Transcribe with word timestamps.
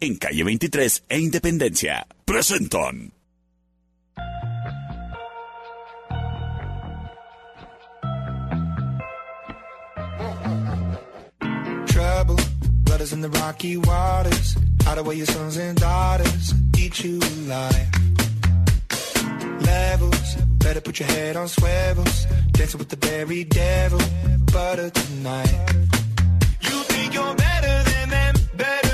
en 0.00 0.16
calle 0.16 0.44
23 0.44 1.04
e 1.08 1.18
Independencia. 1.18 2.06
Presentan. 2.24 3.12
Brothers 12.98 13.12
in 13.12 13.20
the 13.20 13.28
rocky 13.28 13.76
waters. 13.76 14.56
Hide 14.82 14.98
away 14.98 15.14
your 15.14 15.26
sons 15.26 15.56
and 15.56 15.78
daughters. 15.78 16.52
Eat 16.76 17.04
you 17.04 17.18
alive. 17.18 17.86
Levels, 19.60 20.34
better 20.58 20.80
put 20.80 20.98
your 20.98 21.08
head 21.08 21.36
on 21.36 21.46
swivels. 21.46 22.26
Dancing 22.52 22.78
with 22.78 22.88
the 22.88 22.96
very 22.96 23.44
devil. 23.44 24.00
Butter 24.52 24.90
tonight. 24.90 25.74
You 26.62 26.82
think 26.90 27.14
you're 27.14 27.34
better 27.36 27.90
than 27.90 28.10
them, 28.10 28.34
better. 28.56 28.87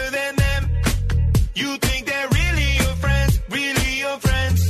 You 1.57 1.77
think 1.77 2.07
they're 2.07 2.29
really 2.29 2.71
your 2.83 2.95
friends, 2.97 3.41
really 3.49 3.99
your 4.01 4.19
friends. 4.19 4.61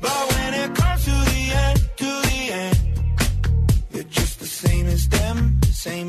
But 0.00 0.32
when 0.34 0.54
it 0.54 0.74
comes 0.76 1.04
to 1.04 1.10
the 1.10 1.42
end, 1.64 1.78
to 1.96 2.10
the 2.28 2.40
end, 2.62 2.78
you're 3.90 4.04
just 4.04 4.38
the 4.38 4.46
same 4.46 4.86
as 4.86 5.08
them, 5.08 5.60
same 5.72 6.08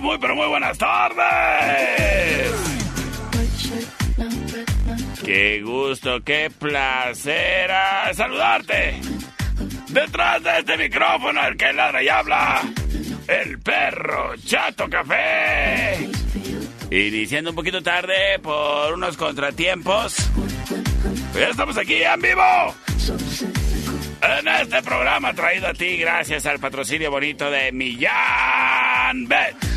Muy, 0.00 0.18
pero 0.18 0.34
muy 0.34 0.46
buenas 0.46 0.78
tardes. 0.78 2.50
¡Qué 5.24 5.62
gusto, 5.62 6.22
qué 6.24 6.50
placer 6.50 7.70
saludarte! 8.12 9.00
Detrás 9.88 10.42
de 10.42 10.58
este 10.58 10.76
micrófono, 10.76 11.46
el 11.46 11.56
que 11.56 11.72
ladra 11.72 12.02
y 12.02 12.08
habla, 12.08 12.62
el 13.28 13.58
perro 13.60 14.34
Chato 14.44 14.88
Café. 14.88 16.08
Iniciando 16.90 17.50
un 17.50 17.56
poquito 17.56 17.82
tarde 17.82 18.38
por 18.42 18.94
unos 18.94 19.16
contratiempos. 19.16 20.16
Ya 21.34 21.48
estamos 21.48 21.76
aquí 21.76 22.02
en 22.02 22.20
vivo. 22.20 22.74
En 24.22 24.48
este 24.48 24.82
programa 24.82 25.34
traído 25.34 25.68
a 25.68 25.74
ti 25.74 25.96
gracias 25.96 26.46
al 26.46 26.58
patrocinio 26.58 27.10
bonito 27.10 27.50
de 27.50 27.72
Millán 27.72 29.26
Bet. 29.26 29.71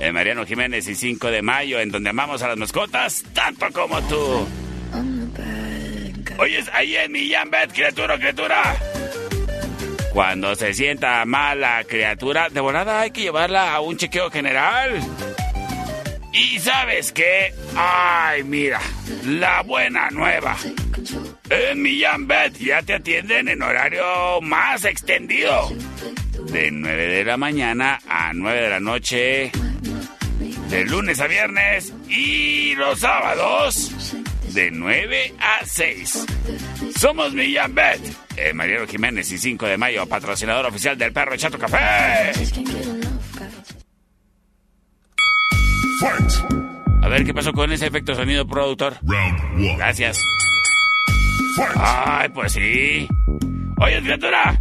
En 0.00 0.14
Mariano 0.14 0.46
Jiménez 0.46 0.88
y 0.88 0.94
5 0.94 1.30
de 1.30 1.42
mayo, 1.42 1.78
en 1.78 1.90
donde 1.90 2.10
amamos 2.10 2.42
a 2.42 2.48
las 2.48 2.56
mascotas 2.56 3.22
tanto 3.34 3.70
como 3.70 4.00
tú. 4.02 4.48
Oyes, 6.38 6.70
ahí 6.72 6.96
en 6.96 7.12
Millán 7.12 7.50
Bet, 7.50 7.70
criatura, 7.72 8.18
criatura. 8.18 8.76
Cuando 10.12 10.54
se 10.56 10.72
sienta 10.72 11.24
mal 11.26 11.60
la 11.60 11.84
criatura, 11.84 12.48
de 12.48 12.60
volada 12.60 13.00
hay 13.00 13.10
que 13.10 13.20
llevarla 13.20 13.74
a 13.74 13.80
un 13.80 13.98
chequeo 13.98 14.30
general. 14.30 15.00
Y 16.32 16.58
sabes 16.60 17.12
qué? 17.12 17.52
Ay, 17.76 18.42
mira, 18.42 18.80
la 19.26 19.62
buena 19.62 20.08
nueva. 20.10 20.56
En 21.50 22.26
Bet 22.26 22.56
ya 22.58 22.82
te 22.82 22.94
atienden 22.94 23.48
en 23.48 23.62
horario 23.62 24.40
más 24.40 24.84
extendido. 24.84 25.70
De 26.50 26.70
9 26.70 27.06
de 27.06 27.24
la 27.24 27.36
mañana 27.36 27.98
a 28.08 28.32
9 28.32 28.60
de 28.62 28.70
la 28.70 28.80
noche. 28.80 29.52
De 30.70 30.84
lunes 30.84 31.20
a 31.20 31.26
viernes. 31.26 31.92
Y 32.08 32.74
los 32.76 33.00
sábados. 33.00 34.14
De 34.54 34.70
9 34.70 35.34
a 35.38 35.64
6. 35.64 36.26
Somos 36.98 37.32
Millán 37.34 37.74
Bet. 37.74 38.00
Eh, 38.36 38.52
Mariano 38.52 38.86
Jiménez 38.86 39.30
y 39.32 39.38
5 39.38 39.66
de 39.66 39.76
mayo, 39.76 40.06
patrocinador 40.06 40.66
oficial 40.66 40.96
del 40.96 41.12
perro 41.12 41.36
Chato 41.36 41.58
Café. 41.58 41.76
A 47.02 47.08
ver 47.08 47.24
qué 47.24 47.34
pasó 47.34 47.52
con 47.52 47.70
ese 47.72 47.86
efecto 47.86 48.14
sonido, 48.14 48.46
productor. 48.46 48.96
Gracias. 49.76 50.22
Ay, 51.76 52.28
pues 52.30 52.52
sí. 52.52 53.08
Oye, 53.78 54.00
criatura. 54.00 54.60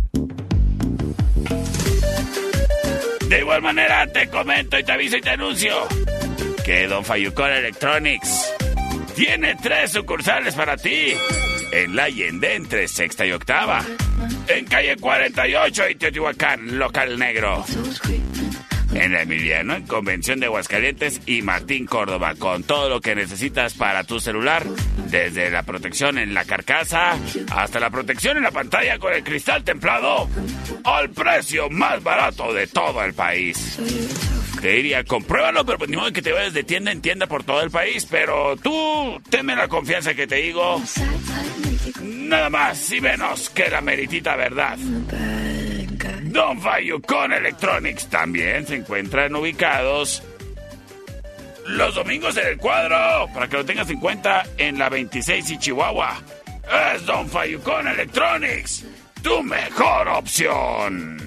De 3.29 3.39
igual 3.39 3.61
manera, 3.61 4.07
te 4.07 4.27
comento 4.27 4.77
y 4.77 4.83
te 4.83 4.91
aviso 4.91 5.17
y 5.17 5.21
te 5.21 5.29
anuncio 5.29 5.87
que 6.69 6.87
Don 6.87 7.03
Fayucón 7.03 7.51
Electronics 7.51 8.53
tiene 9.15 9.55
tres 9.61 9.91
sucursales 9.91 10.53
para 10.53 10.77
ti. 10.77 11.13
En 11.71 11.95
la 11.95 12.03
Allende, 12.03 12.55
entre 12.55 12.87
sexta 12.87 13.25
y 13.25 13.31
octava. 13.31 13.83
En 14.47 14.65
calle 14.65 14.95
48 14.95 15.89
y 15.89 15.95
Teotihuacán, 15.95 16.77
local 16.77 17.17
negro. 17.17 17.65
En 18.93 19.15
Emiliano, 19.15 19.75
en 19.75 19.87
Convención 19.87 20.39
de 20.39 20.47
Aguascalientes 20.47 21.21
y 21.25 21.41
Martín 21.41 21.85
Córdoba, 21.85 22.35
con 22.37 22.63
todo 22.63 22.89
lo 22.89 23.01
que 23.01 23.15
necesitas 23.15 23.73
para 23.73 24.03
tu 24.03 24.19
celular, 24.19 24.63
desde 25.09 25.49
la 25.49 25.63
protección 25.63 26.17
en 26.17 26.33
la 26.33 26.45
carcasa 26.45 27.17
hasta 27.51 27.79
la 27.79 27.89
protección 27.89 28.37
en 28.37 28.43
la 28.43 28.51
pantalla 28.51 28.99
con 28.99 29.13
el 29.13 29.23
cristal 29.23 29.63
templado, 29.63 30.29
al 30.83 31.09
precio 31.09 31.69
más 31.69 32.01
barato 32.03 32.53
de 32.53 32.67
todo 32.67 33.03
el 33.03 33.13
país. 33.13 33.79
Te 34.61 34.69
diría, 34.69 35.03
compruébalo, 35.03 35.65
pero 35.65 35.77
pues 35.77 35.89
ni 35.89 35.95
modo 35.95 36.11
que 36.11 36.21
te 36.21 36.33
vayas 36.33 36.53
de 36.53 36.63
tienda 36.63 36.91
en 36.91 37.01
tienda 37.01 37.27
por 37.27 37.43
todo 37.43 37.61
el 37.61 37.71
país, 37.71 38.05
pero 38.09 38.57
tú 38.57 39.21
teme 39.29 39.55
la 39.55 39.67
confianza 39.67 40.13
que 40.13 40.27
te 40.27 40.35
digo. 40.35 40.81
Nada 42.01 42.49
más 42.49 42.91
y 42.91 43.01
menos 43.01 43.49
que 43.49 43.69
la 43.69 43.81
meritita 43.81 44.35
verdad. 44.35 44.77
Don 46.23 46.59
con 47.01 47.33
Electronics 47.33 48.07
también 48.07 48.67
se 48.67 48.75
encuentran 48.75 49.35
ubicados 49.35 50.21
los 51.69 51.95
domingos 51.95 52.35
en 52.37 52.47
el 52.47 52.57
cuadro, 52.57 53.27
para 53.33 53.47
que 53.47 53.57
lo 53.57 53.65
tengas 53.65 53.89
en 53.89 53.99
cuenta 53.99 54.43
en 54.57 54.77
la 54.77 54.89
26 54.89 55.51
y 55.51 55.57
Chihuahua. 55.57 56.21
Es 56.93 57.05
Don 57.05 57.27
con 57.63 57.87
Electronics, 57.87 58.85
tu 59.21 59.43
mejor 59.43 60.07
opción. 60.09 61.17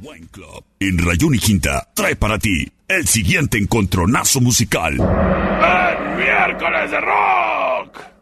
Buen 0.00 0.26
Club 0.26 0.64
en 0.80 0.98
Rayón 0.98 1.34
y 1.34 1.38
Quinta 1.38 1.88
trae 1.94 2.14
para 2.14 2.38
ti 2.38 2.70
el 2.86 3.06
siguiente 3.06 3.58
encontronazo 3.58 4.40
musical. 4.40 4.94
¡El 4.94 6.16
miércoles 6.16 6.90
de 6.90 7.00
rock! 7.00 8.17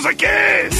Escuchamos 0.00 0.06
a 0.06 0.14
Kiss. 0.14 0.76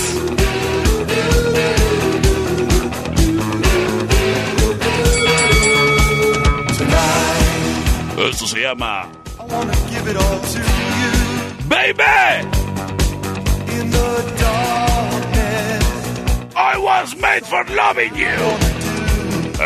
Esto 8.31 8.47
se 8.47 8.61
llama 8.61 9.09
Baby. 11.69 12.49
I 16.57 16.77
was 16.79 17.17
made 17.17 17.45
for 17.47 17.65
loving 17.75 18.15
you. 18.15 18.29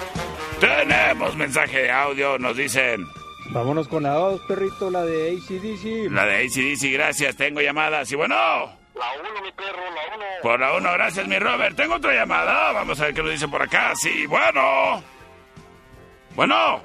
Tenemos 0.60 1.34
mensaje 1.36 1.84
de 1.84 1.90
audio, 1.90 2.38
nos 2.38 2.54
dicen... 2.54 3.06
Vámonos 3.48 3.88
con 3.88 4.02
la 4.02 4.10
2, 4.10 4.42
perrito, 4.42 4.90
la 4.90 5.06
de 5.06 5.30
ACDC. 5.30 6.12
La 6.12 6.26
de 6.26 6.44
ACDC, 6.44 6.92
gracias, 6.92 7.34
tengo 7.36 7.62
llamadas. 7.62 8.12
Y 8.12 8.16
bueno... 8.16 8.78
La 9.00 9.12
1, 9.18 9.40
mi 9.40 9.52
perro, 9.52 9.78
la 9.78 10.14
1. 10.14 10.24
Por 10.42 10.60
la 10.60 10.74
1, 10.74 10.92
gracias, 10.92 11.26
mi 11.26 11.38
Robert. 11.38 11.74
Tengo 11.74 11.94
otra 11.94 12.12
llamada. 12.12 12.72
Vamos 12.72 13.00
a 13.00 13.04
ver 13.04 13.14
qué 13.14 13.22
nos 13.22 13.30
dice 13.30 13.48
por 13.48 13.62
acá. 13.62 13.96
Sí, 13.96 14.26
bueno. 14.26 15.02
Bueno. 16.34 16.82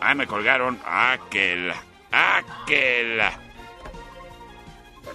Ay, 0.00 0.14
me 0.14 0.26
colgaron. 0.26 0.80
Aquel. 0.86 1.70
Aquel. 2.10 3.20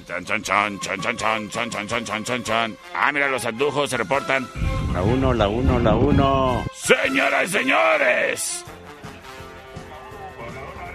Chan, 0.05 0.23
chan, 0.23 0.43
chan, 0.43 0.79
chan, 0.79 1.01
chan, 1.01 1.17
chan, 1.17 1.49
chan, 1.49 1.69
chan, 1.71 1.87
chan, 1.87 2.05
chan, 2.05 2.23
chan, 2.23 2.43
chan. 2.43 2.77
Ah, 2.93 3.11
mira, 3.11 3.27
los 3.27 3.43
andujos 3.43 3.89
se 3.89 3.97
reportan. 3.97 4.47
La 4.93 5.01
1, 5.01 5.33
la 5.33 5.47
1, 5.47 5.79
la 5.79 5.95
1. 5.95 6.65
Señoras 6.75 7.43
y 7.45 7.47
señores. 7.47 8.65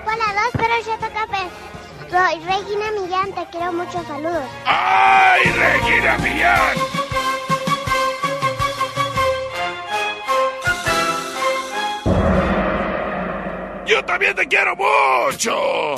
Hola, 0.04 0.42
dos, 0.42 0.52
pero 0.52 0.78
yo 0.86 1.08
toca 1.08 1.26
soy 2.10 2.40
Regina 2.40 2.90
Millán, 2.92 3.32
te 3.32 3.46
quiero 3.50 3.72
mucho, 3.72 4.02
saludos. 4.04 4.44
¡Ay, 4.64 5.42
Regina 5.44 6.18
Millán! 6.18 6.76
Yo 13.86 14.04
también 14.04 14.34
te 14.36 14.46
quiero 14.46 14.76
mucho. 14.76 15.96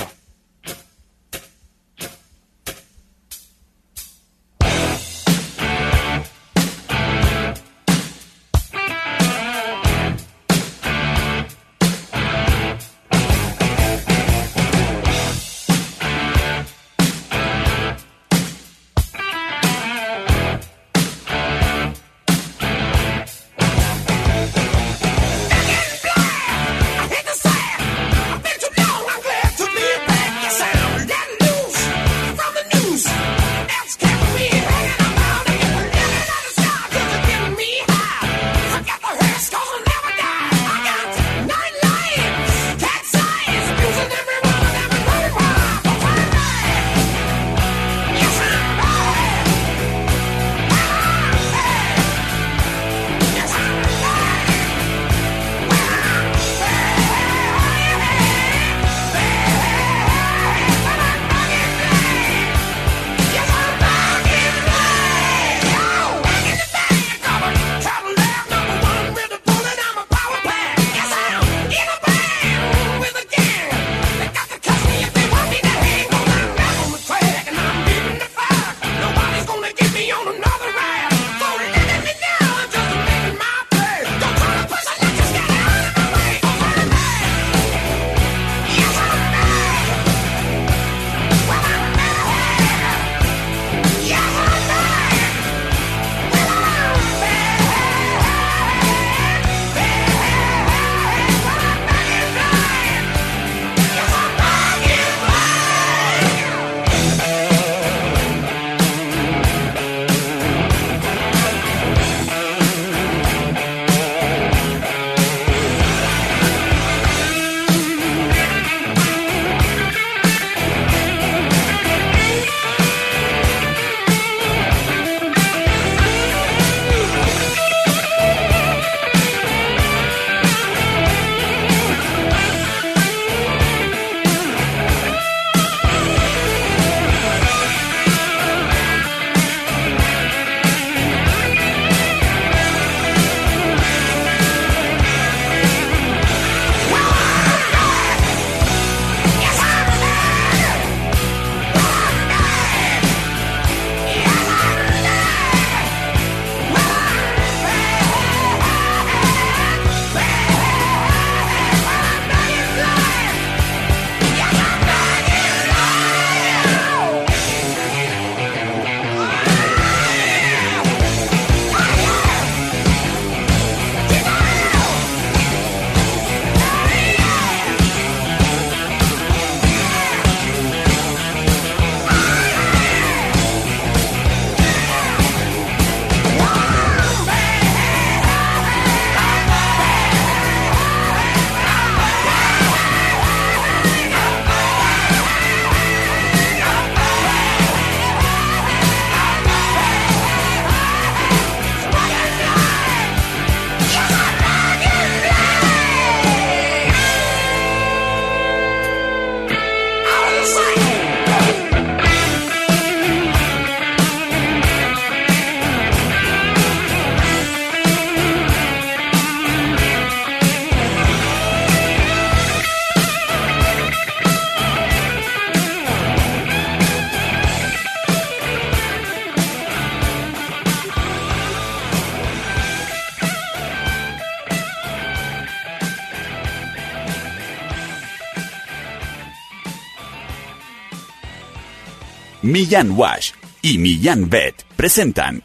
Millán 242.72 242.92
Wash 242.96 243.32
y 243.60 243.76
Millán 243.76 244.30
Vet 244.30 244.64
presentan 244.76 245.42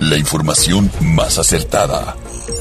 La 0.00 0.16
información 0.16 0.90
más 1.02 1.36
acertada. 1.36 2.16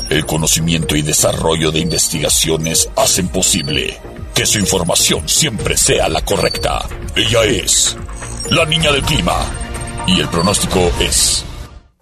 El 0.09 0.25
conocimiento 0.25 0.97
y 0.97 1.01
desarrollo 1.01 1.71
de 1.71 1.79
investigaciones 1.79 2.89
hacen 2.97 3.29
posible 3.29 3.97
que 4.35 4.45
su 4.45 4.59
información 4.59 5.29
siempre 5.29 5.77
sea 5.77 6.09
la 6.09 6.25
correcta. 6.25 6.85
Ella 7.15 7.45
es 7.45 7.95
la 8.49 8.65
niña 8.65 8.91
del 8.91 9.03
clima. 9.03 9.45
Y 10.07 10.19
el 10.19 10.27
pronóstico 10.27 10.91
es... 10.99 11.45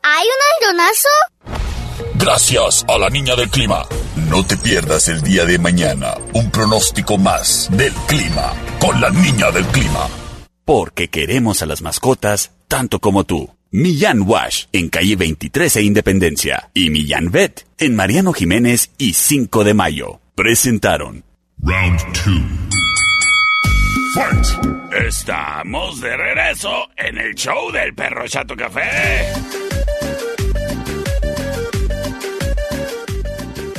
¿Hay 0.01 0.25
un 0.25 0.67
aldonazo? 0.67 2.09
Gracias 2.15 2.86
a 2.88 2.98
la 2.98 3.09
niña 3.12 3.36
del 3.36 3.51
clima. 3.51 3.86
No 4.15 4.43
te 4.48 4.57
pierdas 4.57 5.07
el 5.09 5.21
día 5.21 5.45
de 5.45 5.59
mañana 5.59 6.15
un 6.33 6.50
pronóstico 6.50 7.19
más 7.19 7.69
del 7.69 7.93
clima 8.07 8.51
con 8.79 9.00
la 9.00 9.12
niña 9.12 9.51
del 9.51 9.65
clima. 9.67 10.09
Porque 10.70 11.08
queremos 11.08 11.64
a 11.64 11.66
las 11.66 11.82
mascotas 11.82 12.52
tanto 12.68 13.00
como 13.00 13.24
tú. 13.24 13.50
Millán 13.72 14.22
Wash 14.22 14.66
en 14.72 14.90
calle 14.90 15.16
23 15.16 15.78
e 15.78 15.82
Independencia 15.82 16.70
y 16.76 16.92
Millán 16.92 17.32
Vet 17.32 17.66
en 17.80 17.96
Mariano 17.96 18.34
Jiménez 18.34 18.92
y 19.00 19.14
5 19.14 19.64
de 19.64 19.74
mayo. 19.74 20.22
Presentaron 20.36 21.24
Round 21.64 22.00
two. 22.14 22.46
Fight! 24.14 24.94
Estamos 25.08 26.02
de 26.02 26.16
regreso 26.16 26.88
en 26.98 27.18
el 27.18 27.34
show 27.34 27.72
del 27.72 27.96
perro 27.96 28.28
Chato 28.28 28.56
Café. 28.56 28.82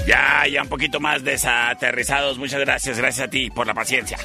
Ya, 0.09 0.45
ya 0.53 0.63
un 0.63 0.69
poquito 0.69 0.99
más 0.99 1.23
desaterrizados. 1.23 2.37
Muchas 2.37 2.59
gracias, 2.59 2.99
gracias 2.99 3.29
a 3.29 3.31
ti 3.31 3.49
por 3.49 3.69
la 3.69 3.75
paciencia. 3.75 4.19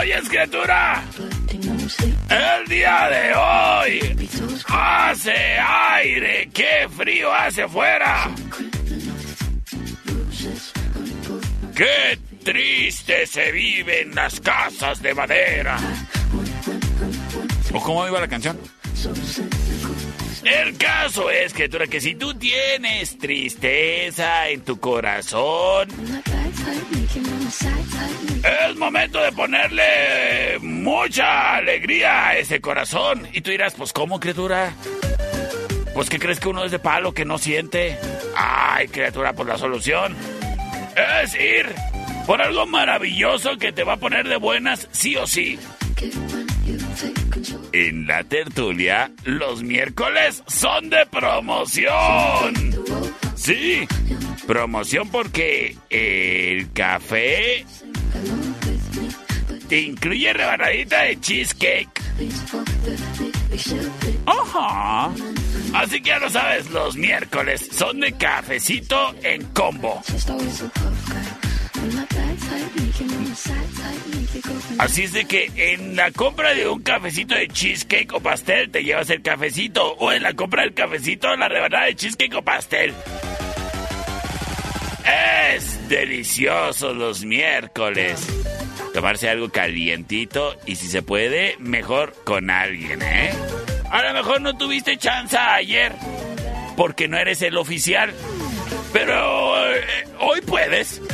Oye, 0.00 0.20
criatura. 0.28 1.04
El 2.28 2.68
día 2.68 3.08
de 3.08 3.34
hoy 3.34 4.16
hace 4.68 5.32
aire. 5.58 6.50
¡Qué 6.52 6.88
frío 6.94 7.32
hace 7.32 7.62
afuera! 7.62 8.30
¡Qué 11.74 12.18
triste 12.44 13.26
se 13.26 13.52
vive 13.52 14.02
en 14.02 14.14
las 14.14 14.40
casas 14.40 15.00
de 15.00 15.14
madera! 15.14 15.78
¿O 17.72 17.80
cómo 17.80 18.06
iba 18.06 18.20
la 18.20 18.28
canción? 18.28 18.58
El 20.44 20.76
caso 20.76 21.28
es, 21.28 21.52
criatura, 21.52 21.86
que 21.86 22.00
si 22.00 22.14
tú 22.14 22.32
tienes 22.34 23.18
tristeza 23.18 24.48
en 24.48 24.60
tu 24.60 24.78
corazón, 24.78 25.88
es 28.42 28.76
momento 28.76 29.22
de 29.22 29.32
ponerle 29.32 30.58
mucha 30.60 31.56
alegría 31.56 32.28
a 32.28 32.38
ese 32.38 32.60
corazón. 32.60 33.26
Y 33.32 33.40
tú 33.40 33.50
dirás, 33.50 33.74
pues 33.74 33.92
¿cómo, 33.92 34.20
criatura? 34.20 34.74
Pues 35.94 36.10
¿qué 36.10 36.18
crees 36.18 36.40
que 36.40 36.48
uno 36.48 36.64
es 36.64 36.70
de 36.70 36.78
palo 36.78 37.14
que 37.14 37.24
no 37.24 37.38
siente? 37.38 37.98
Ay, 38.36 38.88
criatura, 38.88 39.32
pues 39.32 39.48
la 39.48 39.58
solución 39.58 40.14
es 41.22 41.34
ir 41.34 41.74
por 42.26 42.42
algo 42.42 42.66
maravilloso 42.66 43.56
que 43.56 43.72
te 43.72 43.84
va 43.84 43.94
a 43.94 43.96
poner 43.96 44.28
de 44.28 44.36
buenas 44.36 44.88
sí 44.92 45.16
o 45.16 45.26
sí. 45.26 45.58
En 47.72 48.06
la 48.06 48.24
tertulia, 48.24 49.10
los 49.24 49.62
miércoles 49.62 50.42
son 50.46 50.90
de 50.90 51.06
promoción. 51.06 52.54
Sí, 53.34 53.86
promoción 54.46 55.08
porque 55.10 55.76
el 55.90 56.72
café 56.72 57.64
te 59.68 59.80
incluye 59.80 60.32
rebanadita 60.32 61.02
de 61.02 61.20
cheesecake. 61.20 62.02
Ajá. 64.26 65.10
Así 65.74 66.00
que 66.00 66.08
ya 66.08 66.18
lo 66.18 66.30
sabes, 66.30 66.70
los 66.70 66.96
miércoles 66.96 67.68
son 67.72 68.00
de 68.00 68.12
cafecito 68.12 69.14
en 69.22 69.44
combo. 69.46 70.02
Así 74.78 75.02
es 75.02 75.12
de 75.12 75.24
que 75.26 75.50
en 75.56 75.96
la 75.96 76.10
compra 76.10 76.54
de 76.54 76.68
un 76.68 76.82
cafecito 76.82 77.34
de 77.34 77.48
cheesecake 77.48 78.12
o 78.14 78.20
pastel 78.20 78.70
te 78.70 78.82
llevas 78.82 79.10
el 79.10 79.22
cafecito. 79.22 79.94
O 79.94 80.12
en 80.12 80.22
la 80.22 80.32
compra 80.34 80.62
del 80.62 80.74
cafecito 80.74 81.34
la 81.36 81.48
rebanada 81.48 81.86
de 81.86 81.96
cheesecake 81.96 82.34
o 82.34 82.42
pastel. 82.42 82.94
Es 85.06 85.88
delicioso 85.88 86.92
los 86.92 87.24
miércoles. 87.24 88.26
Tomarse 88.92 89.28
algo 89.28 89.50
calientito 89.50 90.56
y 90.66 90.76
si 90.76 90.88
se 90.88 91.02
puede, 91.02 91.56
mejor 91.58 92.14
con 92.24 92.50
alguien, 92.50 93.02
¿eh? 93.02 93.32
A 93.90 94.02
lo 94.02 94.14
mejor 94.14 94.40
no 94.40 94.56
tuviste 94.56 94.96
chance 94.96 95.36
ayer 95.36 95.92
porque 96.76 97.08
no 97.08 97.18
eres 97.18 97.42
el 97.42 97.56
oficial. 97.56 98.12
Pero 98.92 99.74
eh, 99.74 99.84
hoy 100.20 100.40
puedes. 100.40 101.00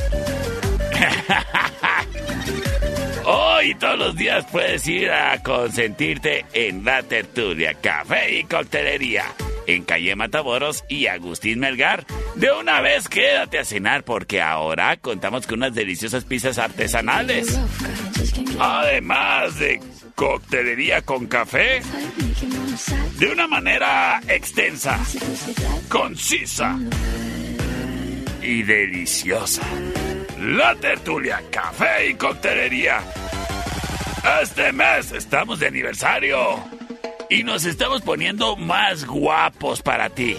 Hoy 3.25 3.77
todos 3.77 3.99
los 3.99 4.17
días 4.17 4.45
puedes 4.51 4.87
ir 4.89 5.09
a 5.11 5.41
consentirte 5.43 6.45
en 6.53 6.85
la 6.85 7.05
tertulia, 7.05 7.75
café 7.75 8.39
y 8.39 8.45
coctelería. 8.45 9.25
En 9.66 9.85
calle 9.85 10.16
Matamoros 10.16 10.85
y 10.88 11.07
Agustín 11.07 11.61
Melgar. 11.61 12.07
De 12.35 12.50
una 12.52 12.81
vez 12.81 13.09
quédate 13.09 13.59
a 13.59 13.64
cenar 13.64 14.04
porque 14.04 14.40
ahora 14.40 14.97
contamos 14.97 15.47
con 15.47 15.59
unas 15.59 15.75
deliciosas 15.75 16.25
pizzas 16.25 16.59
artesanales. 16.59 17.59
Además 18.59 19.59
de 19.59 19.81
coctelería 20.14 21.02
con 21.02 21.26
café. 21.26 21.83
De 23.19 23.26
una 23.28 23.47
manera 23.47 24.21
extensa, 24.28 24.99
concisa 25.88 26.78
y 28.42 28.62
deliciosa. 28.62 29.62
La 30.40 30.75
tertulia, 30.75 31.42
café 31.50 32.09
y 32.09 32.14
coctelería. 32.14 33.00
Este 34.42 34.73
mes 34.73 35.12
estamos 35.12 35.61
de 35.61 35.69
aniversario 35.69 36.82
y 37.33 37.45
nos 37.45 37.65
estamos 37.65 38.03
poniendo 38.03 38.57
más 38.57 39.07
guapos 39.07 39.81
para 39.81 40.11
ti. 40.11 40.37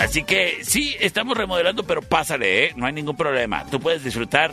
Así 0.00 0.24
que 0.24 0.64
sí, 0.64 0.96
estamos 0.98 1.36
remodelando, 1.36 1.84
pero 1.84 2.00
pásale, 2.00 2.64
¿eh? 2.64 2.72
No 2.76 2.86
hay 2.86 2.94
ningún 2.94 3.16
problema. 3.16 3.66
Tú 3.66 3.78
puedes 3.78 4.02
disfrutar 4.02 4.50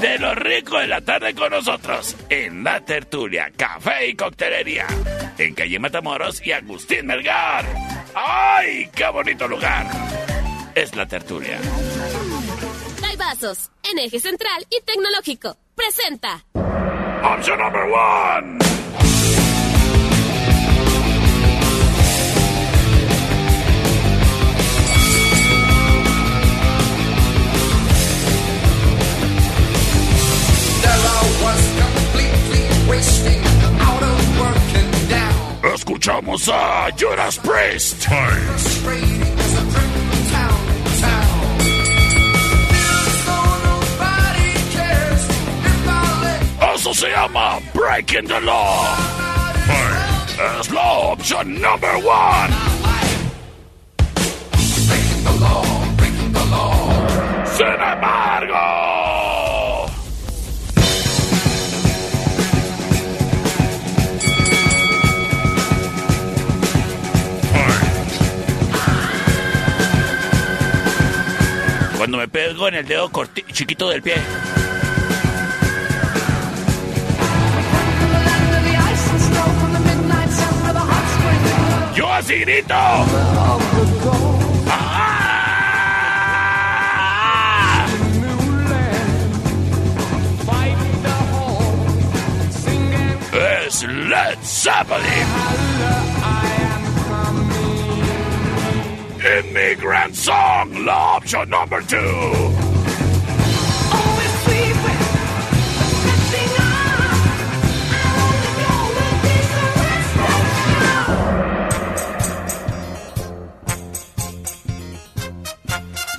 de 0.00 0.18
lo 0.18 0.34
rico 0.34 0.78
de 0.78 0.86
la 0.86 1.00
tarde 1.00 1.34
con 1.34 1.50
nosotros 1.50 2.16
en 2.28 2.62
la 2.62 2.80
tertulia, 2.80 3.50
café 3.56 4.08
y 4.08 4.14
coctelería. 4.14 4.86
En 5.38 5.54
calle 5.54 5.78
Matamoros 5.78 6.44
y 6.46 6.52
Agustín 6.52 7.06
Melgar. 7.06 7.64
¡Ay, 8.14 8.88
qué 8.94 9.08
bonito 9.08 9.48
lugar! 9.48 9.86
Es 10.74 10.94
la 10.94 11.06
tertulia. 11.06 11.58
Vasos, 13.18 13.70
en 13.88 13.98
eje 14.00 14.18
central 14.18 14.66
y 14.68 14.80
tecnológico. 14.84 15.56
Presenta. 15.76 16.44
Option 17.22 17.58
number 17.58 17.84
one. 17.84 18.81
Escuchamos 35.74 36.48
a 36.48 36.88
Judas 36.98 37.38
Priest. 37.38 38.06
Eso 46.74 46.94
se 46.94 47.08
llama 47.10 47.60
Breaking 47.72 48.26
the 48.26 48.40
Law. 48.40 48.84
Es 50.60 50.70
la 50.70 50.92
opción 50.92 51.60
number 51.60 51.94
one. 52.04 52.54
Sin 57.56 57.66
embargo. 57.66 58.91
Cuando 72.12 72.26
me 72.26 72.28
pego 72.28 72.68
en 72.68 72.74
el 72.74 72.86
dedo 72.86 73.10
chiquito 73.52 73.88
del 73.88 74.02
pie. 74.02 74.16
Yo 81.94 82.12
así 82.12 82.34
grito. 82.40 82.74
¡Ah! 84.68 85.16
es 93.64 93.82
Led 93.84 94.38
Zeppelin. 94.42 95.61
Immigrant 99.24 100.14
Song, 100.14 100.84
la 100.84 101.16
opción 101.16 101.48
number 101.48 101.82
two. 101.86 102.52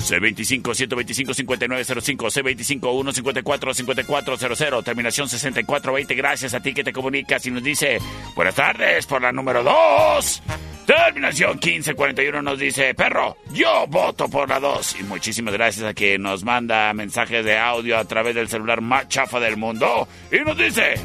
C25-125-5905, 0.04 2.80
C25-154-5400, 2.80 4.84
terminación 4.84 5.28
6420. 5.28 6.16
Gracias 6.16 6.54
a 6.54 6.62
ti 6.62 6.74
que 6.74 6.86
te 6.86 6.94
comunicas 6.94 7.46
y 7.46 7.52
nos 7.52 7.64
dice, 7.64 7.98
buenas 8.36 8.56
tardes 8.56 9.06
por 9.08 9.22
la 9.22 9.34
número 9.34 9.62
2. 9.64 10.44
Terminación 10.86 11.52
1541 11.62 12.42
nos 12.42 12.60
dice, 12.60 12.94
perro, 12.94 13.38
yo 13.54 13.86
voto 13.88 14.28
por 14.28 14.50
la 14.50 14.60
2. 14.60 15.00
Y 15.00 15.04
muchísimas 15.04 15.54
gracias 15.54 15.86
a 15.86 15.94
quien 15.94 16.22
nos 16.22 16.44
manda 16.44 16.94
mensajes 16.94 17.46
de 17.46 17.58
audio 17.58 17.98
a 17.98 18.06
través 18.06 18.36
del 18.36 18.50
celular 18.50 18.82
más 18.82 19.08
chafa 19.08 19.40
del 19.40 19.56
mundo. 19.58 20.08
Y 20.32 20.40
nos 20.40 20.58
dice, 20.58 20.96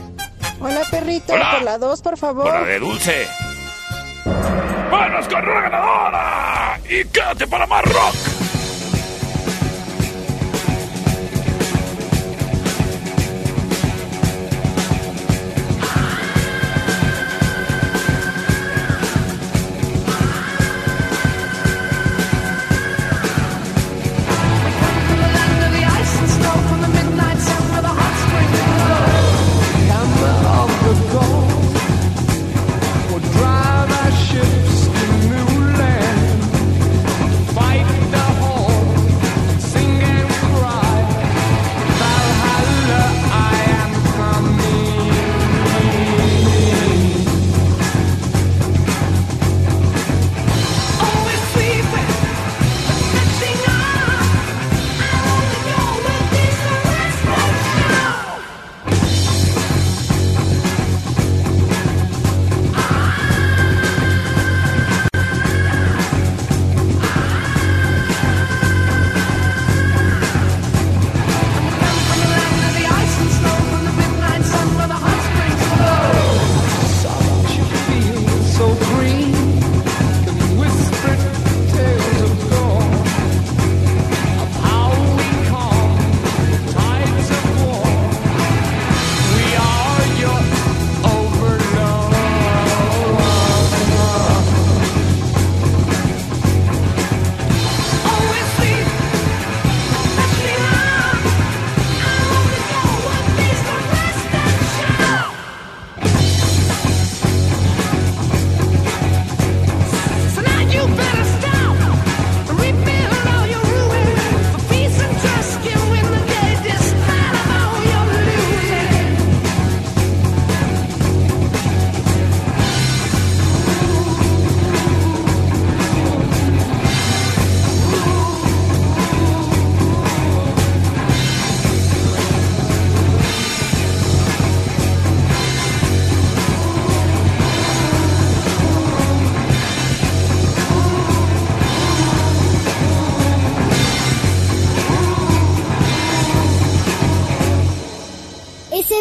Hola, 0.60 0.80
perrito, 0.90 1.32
Hola. 1.32 1.50
por 1.52 1.62
la 1.62 1.78
2, 1.78 2.02
por 2.02 2.16
favor. 2.18 2.44
por 2.44 2.54
la 2.54 2.64
de 2.66 2.78
dulce. 2.80 3.26
¡Vamos 4.90 5.28
con 5.28 5.44
la 5.46 5.60
ganadora! 5.60 6.80
¡Y 6.88 7.04
quédate 7.08 7.46
para 7.46 7.66
más 7.66 7.84
rock! 7.84 8.37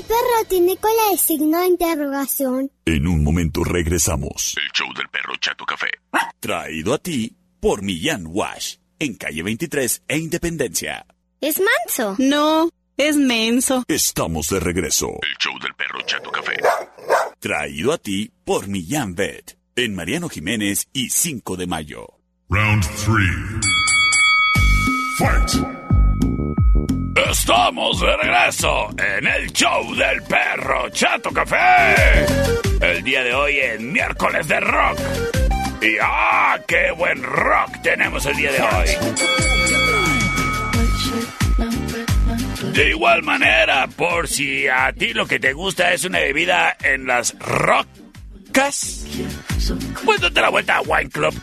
Perro 0.07 0.47
tiene 0.49 0.77
cola 0.77 1.11
de 1.11 1.17
signo 1.17 1.59
de 1.59 1.67
interrogación? 1.67 2.71
En 2.85 3.07
un 3.07 3.23
momento 3.23 3.63
regresamos. 3.63 4.55
El 4.57 4.69
show 4.73 4.87
del 4.93 5.07
perro 5.09 5.33
Chato 5.39 5.65
Café. 5.65 5.89
Traído 6.39 6.93
a 6.93 6.97
ti 6.97 7.35
por 7.59 7.81
Millán 7.81 8.25
Wash. 8.27 8.75
En 8.99 9.15
calle 9.15 9.43
23 9.43 10.03
e 10.07 10.17
Independencia. 10.17 11.05
¿Es 11.41 11.59
manso? 11.59 12.15
No, 12.17 12.69
es 12.97 13.15
menso. 13.15 13.83
Estamos 13.87 14.49
de 14.49 14.59
regreso. 14.59 15.07
El 15.21 15.37
show 15.37 15.53
del 15.59 15.73
perro 15.75 16.01
Chato 16.05 16.31
Café. 16.31 16.55
Traído 17.39 17.93
a 17.93 17.97
ti 17.97 18.31
por 18.43 18.67
Millán 18.67 19.13
Vet. 19.13 19.57
En 19.75 19.93
Mariano 19.93 20.29
Jiménez 20.29 20.87
y 20.93 21.09
5 21.09 21.55
de 21.55 21.67
mayo. 21.67 22.07
Round 22.49 22.83
3. 22.83 23.17
Fight! 25.19 25.76
Estamos 27.25 27.99
de 27.99 28.15
regreso 28.15 28.89
en 28.95 29.25
el 29.25 29.51
show 29.51 29.95
del 29.95 30.21
perro 30.23 30.87
Chato 30.91 31.31
Café. 31.31 32.25
El 32.79 33.03
día 33.03 33.23
de 33.23 33.33
hoy 33.33 33.57
es 33.57 33.81
miércoles 33.81 34.47
de 34.47 34.59
rock. 34.59 34.99
Y 35.81 35.97
¡ah! 35.99 36.59
¡Qué 36.67 36.91
buen 36.91 37.23
rock 37.23 37.81
tenemos 37.81 38.23
el 38.27 38.37
día 38.37 38.51
de 38.51 38.61
hoy! 38.61 38.89
De 42.73 42.89
igual 42.89 43.23
manera, 43.23 43.87
por 43.87 44.27
si 44.27 44.67
a 44.67 44.93
ti 44.93 45.13
lo 45.13 45.25
que 45.25 45.39
te 45.39 45.53
gusta 45.53 45.93
es 45.93 46.05
una 46.05 46.19
bebida 46.19 46.77
en 46.83 47.07
las 47.07 47.35
rocas, 47.39 49.05
pues 50.05 50.21
date 50.21 50.39
la 50.41 50.49
vuelta 50.49 50.77
a 50.77 50.81
Wine 50.81 51.09
Club. 51.09 51.33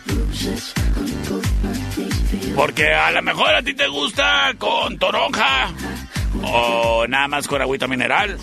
Porque 2.54 2.92
a 2.92 3.10
lo 3.10 3.22
mejor 3.22 3.54
a 3.54 3.62
ti 3.62 3.74
te 3.74 3.88
gusta 3.88 4.54
con 4.58 4.98
toronja, 4.98 5.72
o 6.42 7.06
nada 7.08 7.28
más 7.28 7.48
con 7.48 7.60
agüita 7.60 7.86
mineral, 7.88 8.38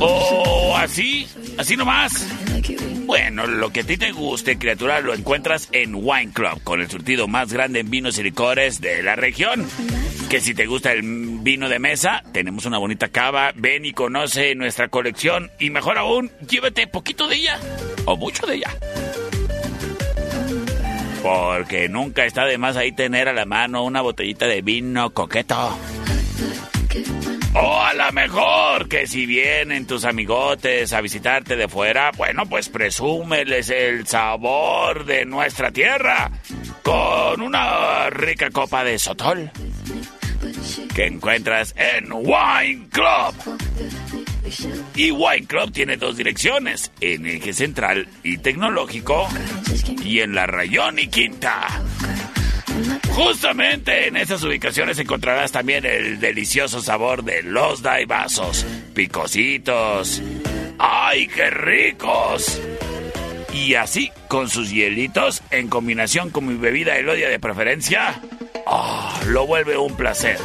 o 0.00 0.76
así, 0.76 1.28
así 1.56 1.76
nomás. 1.76 2.26
Bueno, 3.06 3.46
lo 3.46 3.70
que 3.70 3.80
a 3.80 3.84
ti 3.84 3.96
te 3.96 4.10
guste, 4.10 4.58
criatura, 4.58 5.00
lo 5.00 5.14
encuentras 5.14 5.68
en 5.70 5.94
Wine 5.94 6.32
Club, 6.32 6.60
con 6.64 6.80
el 6.80 6.90
surtido 6.90 7.28
más 7.28 7.52
grande 7.52 7.80
en 7.80 7.90
vinos 7.90 8.18
y 8.18 8.24
licores 8.24 8.80
de 8.80 9.02
la 9.04 9.14
región. 9.14 9.64
Que 10.28 10.40
si 10.40 10.54
te 10.54 10.66
gusta 10.66 10.90
el 10.92 11.02
vino 11.02 11.68
de 11.68 11.78
mesa, 11.78 12.24
tenemos 12.32 12.66
una 12.66 12.78
bonita 12.78 13.08
cava. 13.08 13.52
Ven 13.54 13.84
y 13.84 13.92
conoce 13.92 14.56
nuestra 14.56 14.88
colección. 14.88 15.52
Y 15.60 15.70
mejor 15.70 15.98
aún, 15.98 16.32
llévate 16.48 16.88
poquito 16.88 17.28
de 17.28 17.36
ella, 17.36 17.60
o 18.06 18.16
mucho 18.16 18.44
de 18.44 18.56
ella. 18.56 18.76
Porque 21.26 21.88
nunca 21.88 22.24
está 22.24 22.44
de 22.44 22.56
más 22.56 22.76
ahí 22.76 22.92
tener 22.92 23.28
a 23.28 23.32
la 23.32 23.46
mano 23.46 23.82
una 23.82 24.00
botellita 24.00 24.46
de 24.46 24.62
vino 24.62 25.10
coqueto. 25.10 25.76
O 27.52 27.82
a 27.82 27.92
lo 27.94 28.12
mejor 28.12 28.88
que 28.88 29.08
si 29.08 29.26
vienen 29.26 29.88
tus 29.88 30.04
amigotes 30.04 30.92
a 30.92 31.00
visitarte 31.00 31.56
de 31.56 31.66
fuera, 31.66 32.12
bueno, 32.16 32.46
pues 32.46 32.68
presúmeles 32.68 33.70
el 33.70 34.06
sabor 34.06 35.04
de 35.04 35.24
nuestra 35.24 35.72
tierra 35.72 36.30
con 36.84 37.40
una 37.40 38.08
rica 38.10 38.50
copa 38.50 38.84
de 38.84 38.96
sotol 38.96 39.50
que 40.94 41.06
encuentras 41.06 41.74
en 41.76 42.12
Wine 42.12 42.86
Club. 42.92 44.35
Y 44.94 45.10
Wine 45.10 45.46
Club 45.46 45.72
tiene 45.72 45.96
dos 45.96 46.16
direcciones, 46.16 46.90
en 47.00 47.26
eje 47.26 47.52
central 47.52 48.08
y 48.22 48.38
tecnológico 48.38 49.28
y 50.04 50.20
en 50.20 50.34
la 50.34 50.46
Rayón 50.46 50.98
y 50.98 51.08
Quinta. 51.08 51.82
Justamente 53.10 54.08
en 54.08 54.16
esas 54.16 54.42
ubicaciones 54.42 54.98
encontrarás 54.98 55.50
también 55.50 55.86
el 55.86 56.20
delicioso 56.20 56.82
sabor 56.82 57.24
de 57.24 57.42
los 57.42 57.82
daibazos, 57.82 58.66
picositos. 58.94 60.22
¡Ay, 60.78 61.26
qué 61.26 61.50
ricos! 61.50 62.60
Y 63.54 63.74
así, 63.74 64.10
con 64.28 64.50
sus 64.50 64.70
hielitos, 64.70 65.42
en 65.50 65.68
combinación 65.68 66.30
con 66.30 66.46
mi 66.46 66.54
bebida 66.54 66.98
Elodia 66.98 67.30
de 67.30 67.40
preferencia, 67.40 68.20
¡ah! 68.66 69.18
lo 69.26 69.46
vuelve 69.46 69.78
un 69.78 69.96
placer. 69.96 70.38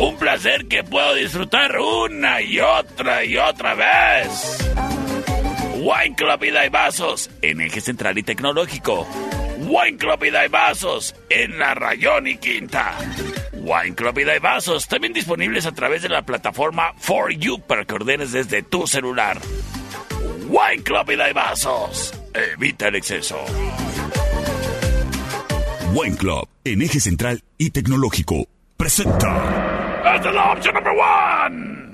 Un 0.00 0.16
placer 0.16 0.66
que 0.66 0.82
puedo 0.82 1.14
disfrutar 1.14 1.78
una 1.78 2.40
y 2.40 2.58
otra 2.58 3.22
y 3.22 3.36
otra 3.36 3.74
vez. 3.74 4.72
Wine 5.74 6.16
Club 6.16 6.42
y 6.42 6.68
Vasos 6.70 7.30
en 7.42 7.60
eje 7.60 7.82
central 7.82 8.16
y 8.16 8.22
tecnológico. 8.22 9.06
Wine 9.58 9.98
Club 9.98 10.24
y 10.24 10.48
Vasos 10.48 11.14
en 11.28 11.58
la 11.58 11.74
Rayón 11.74 12.28
y 12.28 12.38
Quinta. 12.38 12.96
Wine 13.52 13.94
Club 13.94 14.18
y 14.20 14.38
Vasos 14.38 14.88
también 14.88 15.12
disponibles 15.12 15.66
a 15.66 15.72
través 15.72 16.00
de 16.00 16.08
la 16.08 16.22
plataforma 16.22 16.94
For 16.96 17.30
You 17.32 17.60
para 17.60 17.84
que 17.84 17.92
ordenes 17.92 18.32
desde 18.32 18.62
tu 18.62 18.86
celular. 18.86 19.38
Wine 20.48 20.82
Club 20.82 21.10
y 21.10 21.32
Vasos. 21.34 22.14
Evita 22.32 22.88
el 22.88 22.94
exceso. 22.94 23.38
Wine 25.92 26.16
Club 26.16 26.48
en 26.64 26.80
eje 26.80 27.00
central 27.00 27.44
y 27.58 27.68
tecnológico 27.68 28.46
presenta. 28.78 29.69
That's 30.02 30.24
the 30.24 30.30
option 30.30 30.74
number 30.74 30.94
one. 30.94 31.89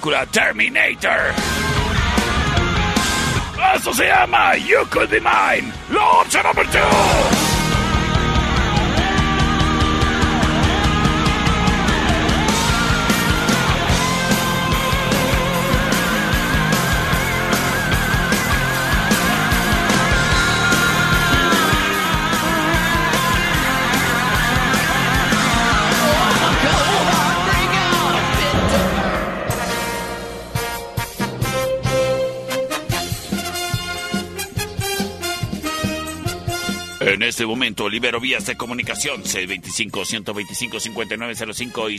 película 0.00 0.24
Terminator. 0.26 1.34
Eso 3.74 3.92
se 3.92 4.06
llama 4.06 4.56
You 4.56 4.86
Could 4.90 5.10
Be 5.10 5.20
Mine, 5.20 5.72
la 5.90 6.08
opción 6.20 6.46
2. 6.54 7.39
Este 37.40 37.46
momento 37.46 37.88
libero 37.88 38.20
vías 38.20 38.44
de 38.44 38.54
comunicación 38.54 39.22
625-125-5905 39.22 41.90
y 41.90 41.96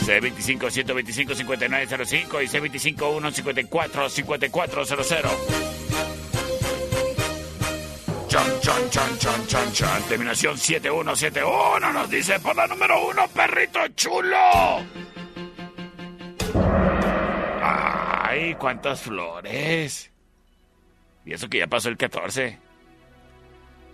C25-125-5905 0.10 2.44
y 2.44 2.48
C25-154-5400. 2.48 5.30
Chan, 8.28 8.60
chan, 8.62 8.90
chan, 8.90 9.18
chan, 9.20 9.48
chan, 9.48 9.72
chan. 9.72 10.02
Terminación 10.08 10.58
7171 10.58 11.94
nos 11.94 12.10
dice 12.10 12.40
por 12.40 12.56
la 12.56 12.66
número 12.68 13.08
uno, 13.08 13.28
perrito 13.28 13.88
chulo. 13.96 14.38
Ay, 18.30 18.54
cuántas 18.54 19.02
flores. 19.02 20.12
Y 21.26 21.34
eso 21.34 21.50
que 21.50 21.58
ya 21.58 21.68
pasó 21.68 21.90
el 21.90 21.98
14. 21.98 22.60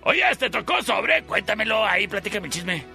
Oye, 0.02 0.24
te 0.38 0.50
tocó 0.50 0.82
sobre. 0.82 1.24
Cuéntamelo 1.24 1.86
ahí, 1.86 2.06
platícame 2.06 2.48
el 2.48 2.54
chisme. 2.54 2.94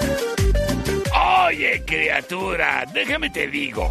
Oye, 1.51 1.83
criatura, 1.85 2.85
déjame 2.93 3.29
te 3.29 3.45
digo. 3.47 3.89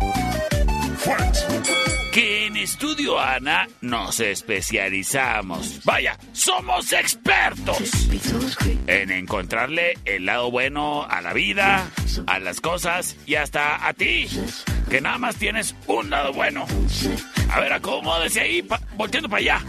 Que 2.10 2.46
en 2.46 2.56
Estudio 2.56 3.20
Ana 3.20 3.68
nos 3.82 4.18
especializamos. 4.18 5.84
Vaya, 5.84 6.16
somos 6.32 6.90
expertos 6.94 7.78
en 8.86 9.10
encontrarle 9.10 9.92
el 10.06 10.24
lado 10.24 10.50
bueno 10.50 11.04
a 11.04 11.20
la 11.20 11.34
vida, 11.34 11.86
a 12.26 12.38
las 12.38 12.62
cosas 12.62 13.14
y 13.26 13.34
hasta 13.34 13.86
a 13.86 13.92
ti, 13.92 14.26
que 14.88 15.02
nada 15.02 15.18
más 15.18 15.36
tienes 15.36 15.76
un 15.86 16.08
lado 16.08 16.32
bueno. 16.32 16.64
A 17.50 17.60
ver, 17.60 17.74
acomódese 17.74 18.40
ahí, 18.40 18.62
pa- 18.62 18.80
volteando 18.96 19.28
para 19.28 19.40
allá. 19.40 19.60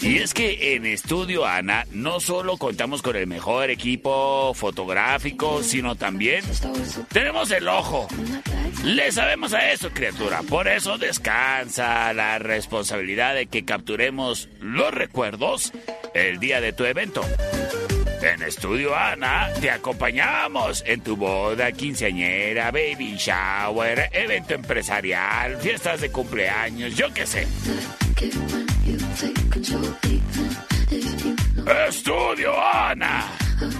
Y 0.00 0.18
es 0.18 0.32
que 0.32 0.74
en 0.74 0.86
Estudio 0.86 1.44
Ana 1.46 1.86
no 1.90 2.20
solo 2.20 2.56
contamos 2.56 3.02
con 3.02 3.16
el 3.16 3.26
mejor 3.26 3.70
equipo 3.70 4.52
fotográfico, 4.54 5.62
sino 5.62 5.96
también 5.96 6.44
tenemos 7.12 7.50
el 7.50 7.68
ojo. 7.68 8.06
Le 8.84 9.10
sabemos 9.10 9.52
a 9.54 9.70
eso, 9.70 9.90
criatura. 9.90 10.42
Por 10.42 10.68
eso 10.68 10.98
descansa 10.98 12.12
la 12.12 12.38
responsabilidad 12.38 13.34
de 13.34 13.46
que 13.46 13.64
capturemos 13.64 14.48
los 14.60 14.92
recuerdos 14.92 15.72
el 16.14 16.38
día 16.38 16.60
de 16.60 16.72
tu 16.72 16.84
evento. 16.84 17.22
En 18.22 18.42
Estudio 18.42 18.96
Ana 18.96 19.48
te 19.60 19.70
acompañamos 19.70 20.82
en 20.86 21.00
tu 21.00 21.16
boda, 21.16 21.70
quinceañera, 21.72 22.70
baby 22.70 23.16
shower, 23.16 24.10
evento 24.12 24.54
empresarial, 24.54 25.56
fiestas 25.58 26.00
de 26.00 26.10
cumpleaños, 26.10 26.96
yo 26.96 27.12
qué 27.14 27.26
sé. 27.26 27.46
Estudio 31.88 32.52
Ana. 32.62 33.26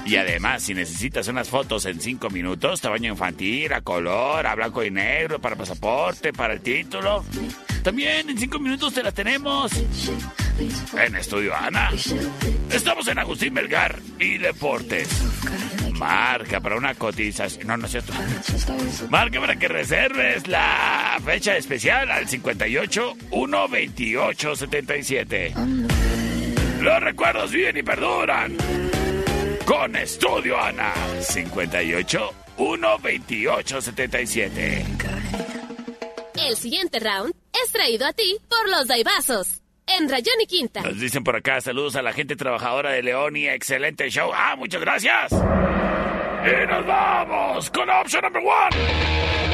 Y 0.04 0.16
además, 0.16 0.62
si 0.62 0.74
necesitas 0.74 1.28
unas 1.28 1.48
fotos 1.48 1.86
en 1.86 2.00
cinco 2.00 2.28
minutos, 2.30 2.80
tamaño 2.80 3.12
infantil, 3.12 3.72
a 3.72 3.80
color, 3.82 4.44
a 4.44 4.54
blanco 4.56 4.82
y 4.82 4.90
negro, 4.90 5.40
para 5.40 5.54
pasaporte, 5.54 6.32
para 6.32 6.54
el 6.54 6.60
título, 6.60 7.24
también 7.82 8.28
en 8.28 8.38
cinco 8.38 8.58
minutos 8.58 8.92
te 8.92 9.02
las 9.02 9.14
tenemos. 9.14 9.70
En 10.96 11.14
Estudio 11.14 11.54
Ana. 11.54 11.90
Estamos 12.70 13.06
en 13.06 13.18
Agustín 13.18 13.54
Melgar 13.54 14.00
y 14.18 14.38
Deportes. 14.38 15.08
Marca 15.98 16.60
para 16.60 16.76
una 16.76 16.94
cotización. 16.94 17.66
No, 17.66 17.76
no 17.76 17.86
es 17.86 17.92
cierto. 17.92 18.12
Marca 19.10 19.40
para 19.40 19.56
que 19.56 19.68
reserves 19.68 20.46
la 20.46 21.18
fecha 21.24 21.56
especial 21.56 22.10
al 22.10 22.28
58 22.28 23.16
128 23.30 24.56
77. 24.56 25.54
Los 26.80 27.02
recuerdos 27.02 27.50
viven 27.50 27.76
y 27.76 27.82
perduran. 27.82 28.56
Con 29.64 29.96
Estudio 29.96 30.60
Ana. 30.60 30.92
58 31.20 32.34
128 32.56 33.80
77. 33.82 34.86
El 36.46 36.56
siguiente 36.56 37.00
round 37.00 37.34
es 37.52 37.72
traído 37.72 38.06
a 38.06 38.12
ti 38.12 38.38
por 38.48 38.68
los 38.70 38.86
Daibazos. 38.86 39.60
En 39.86 40.08
Rayón 40.08 40.40
y 40.42 40.46
Quinta. 40.46 40.82
Nos 40.82 41.00
dicen 41.00 41.24
por 41.24 41.34
acá 41.34 41.60
saludos 41.60 41.96
a 41.96 42.02
la 42.02 42.12
gente 42.12 42.36
trabajadora 42.36 42.92
de 42.92 43.02
León 43.02 43.36
y 43.36 43.48
excelente 43.48 44.10
show. 44.10 44.30
Ah, 44.34 44.54
muchas 44.56 44.80
gracias. 44.80 45.32
Y 46.44 46.66
nos 46.66 46.86
vamos 46.86 47.70
con 47.70 47.90
option 47.90 48.22
number 48.22 48.42
one. 48.42 49.47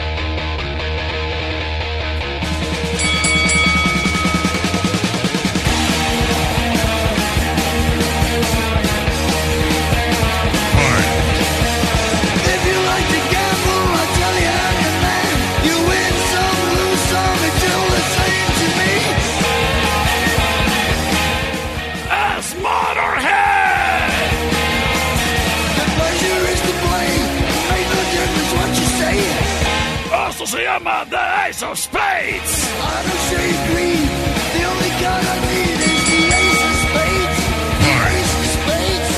Se 30.54 30.62
llama 30.62 31.04
The 31.10 31.48
Ace 31.48 31.62
of 31.64 31.76
Spades. 31.76 32.54
I 32.80 33.02
don't 33.06 33.22
say 33.30 33.48
green. 33.70 34.06
The 34.54 34.62
only 34.72 34.92
card 35.02 35.24
I 35.24 35.36
need 35.50 35.78
is 35.90 36.02
the 36.10 36.20
ace 36.40 36.62
of 36.68 36.74
spades. 36.84 37.38
The 37.84 37.94
ace 38.14 38.34
of 38.38 38.46
spades. 38.54 39.10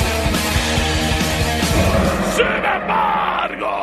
Sin 2.36 2.62
embargo. 2.76 3.74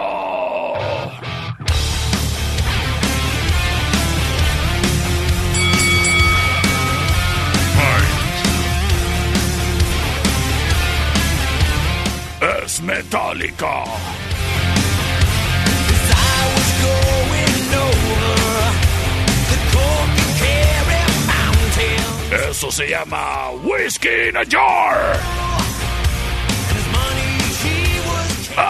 Es 12.65 12.73
metálica. 12.81 13.73
Eso 22.49 22.71
se 22.71 22.87
llama 22.87 23.51
Whiskey 23.63 24.29
in 24.29 24.37
a 24.37 24.43
Jar. 24.43 25.19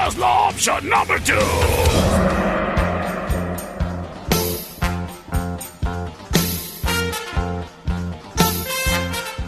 Es 0.08 0.18
la 0.18 0.49
opción 0.49 0.89
number 0.89 1.22
two. 1.24 1.36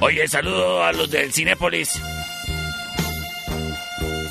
Oye, 0.01 0.27
saludo 0.27 0.83
a 0.83 0.91
los 0.93 1.09
del 1.09 1.31
Cinépolis. 1.31 1.99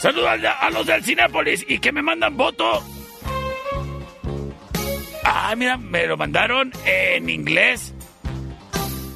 Saludo 0.01 0.29
a, 0.29 0.71
los 0.71 0.87
del 0.87 1.03
Cinépolis 1.03 1.65
y 1.67 1.79
que 1.79 1.91
me 1.91 2.03
mandan 2.03 2.37
voto. 2.37 2.83
Ah, 5.47 5.57
mira, 5.57 5.77
me 5.77 6.07
lo 6.07 6.17
mandaron 6.17 6.73
en 6.87 7.29
inglés. 7.29 7.93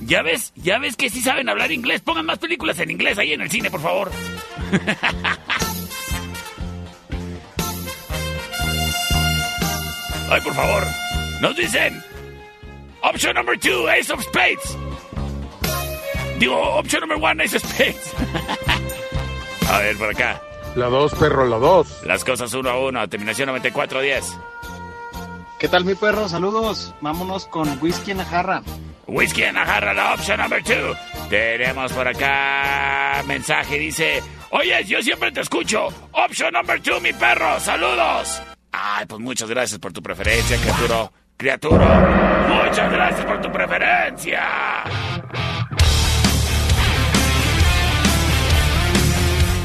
Ya 0.02 0.20
ves, 0.20 0.52
ya 0.56 0.78
ves 0.78 0.94
que 0.94 1.08
sí 1.08 1.22
saben 1.22 1.48
hablar 1.48 1.72
inglés. 1.72 2.02
Pongan 2.02 2.26
más 2.26 2.38
películas 2.38 2.78
en 2.80 2.90
inglés 2.90 3.16
ahí 3.16 3.32
en 3.32 3.40
el 3.40 3.50
cine, 3.50 3.70
por 3.70 3.80
favor. 3.80 4.10
Ay, 10.30 10.40
por 10.42 10.52
favor. 10.52 10.86
Nos 11.40 11.56
dicen. 11.56 12.04
Option 13.00 13.34
number 13.34 13.58
two, 13.58 13.88
Ace 13.88 14.12
of 14.12 14.22
Spades. 14.22 14.76
Digo, 16.38 16.60
option 16.78 17.08
number 17.08 17.18
one, 17.18 17.42
Ace 17.42 17.56
of 17.56 17.64
Spades. 17.64 18.12
a 19.70 19.78
ver, 19.78 19.96
por 19.96 20.10
acá. 20.10 20.42
La 20.76 20.88
2, 20.88 21.14
perro, 21.14 21.46
la 21.46 21.56
2. 21.56 22.02
Las 22.04 22.22
cosas 22.22 22.52
uno 22.52 22.68
a 22.68 22.78
uno, 22.78 23.08
terminación 23.08 23.46
9410. 23.46 24.36
¿Qué 25.58 25.68
tal 25.68 25.84
mi 25.84 25.94
perro? 25.94 26.28
Saludos. 26.28 26.94
Vámonos 27.00 27.46
con 27.46 27.78
whisky 27.82 28.12
en 28.12 28.18
la 28.18 28.24
jarra. 28.24 28.62
Whisky 29.08 29.42
en 29.42 29.54
la 29.54 29.66
jarra, 29.66 29.92
la 29.92 30.14
opción 30.14 30.40
number 30.40 30.62
two. 30.62 30.94
Tenemos 31.28 31.92
por 31.92 32.06
acá 32.06 33.22
mensaje, 33.26 33.78
dice... 33.78 34.22
Oye, 34.50 34.84
yo 34.84 35.02
siempre 35.02 35.32
te 35.32 35.40
escucho. 35.40 35.88
Option 36.12 36.52
number 36.52 36.80
two, 36.80 37.00
mi 37.00 37.12
perro. 37.12 37.58
Saludos. 37.60 38.40
Ay, 38.72 39.04
pues 39.06 39.20
muchas 39.20 39.48
gracias 39.48 39.78
por 39.78 39.92
tu 39.92 40.00
preferencia, 40.02 40.56
criatura. 40.58 41.10
Criatura. 41.36 42.46
Muchas 42.48 42.90
gracias 42.92 43.26
por 43.26 43.40
tu 43.40 43.52
preferencia. 43.52 44.42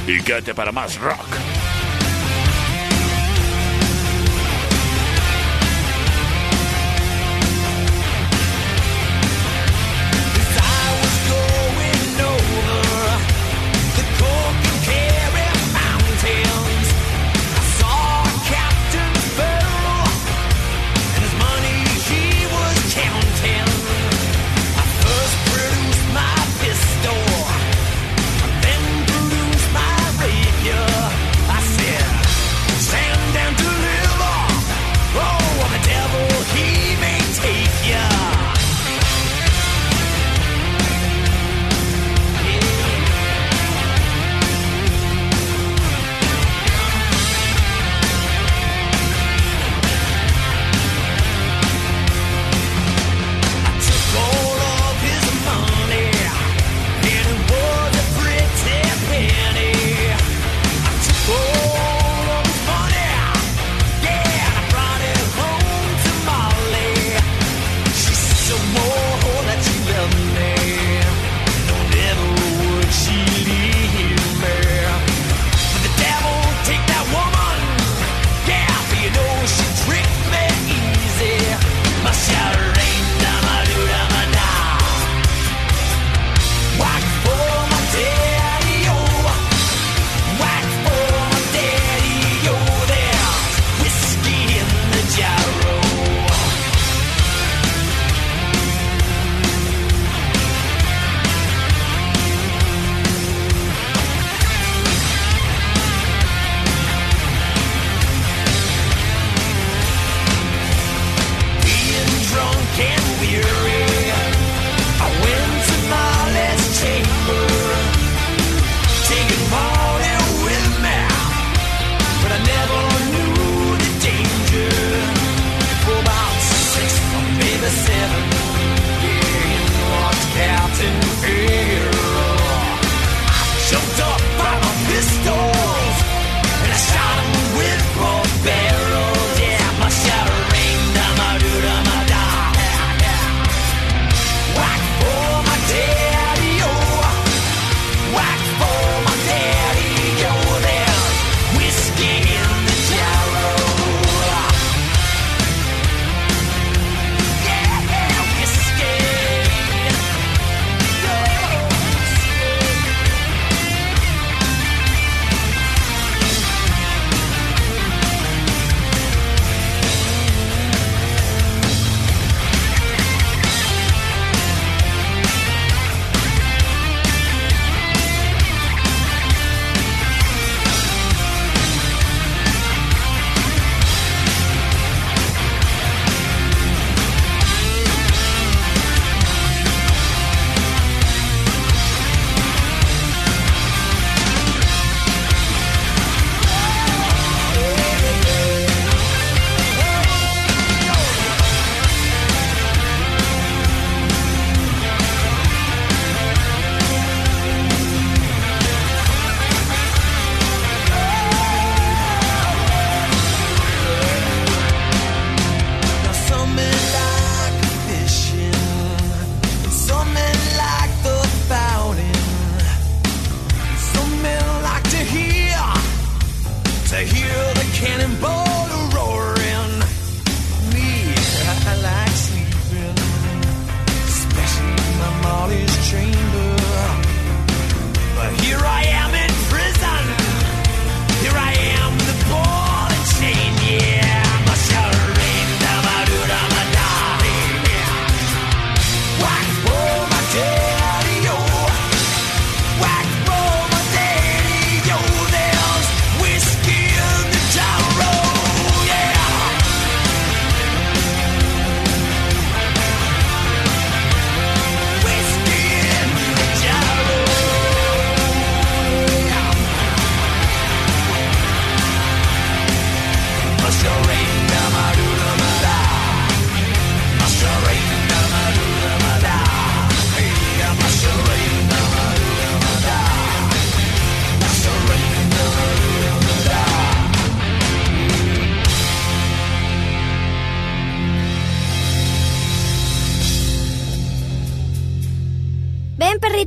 Y 0.08 0.22
quédate 0.22 0.54
para 0.54 0.72
más 0.72 1.00
rock. 1.00 1.53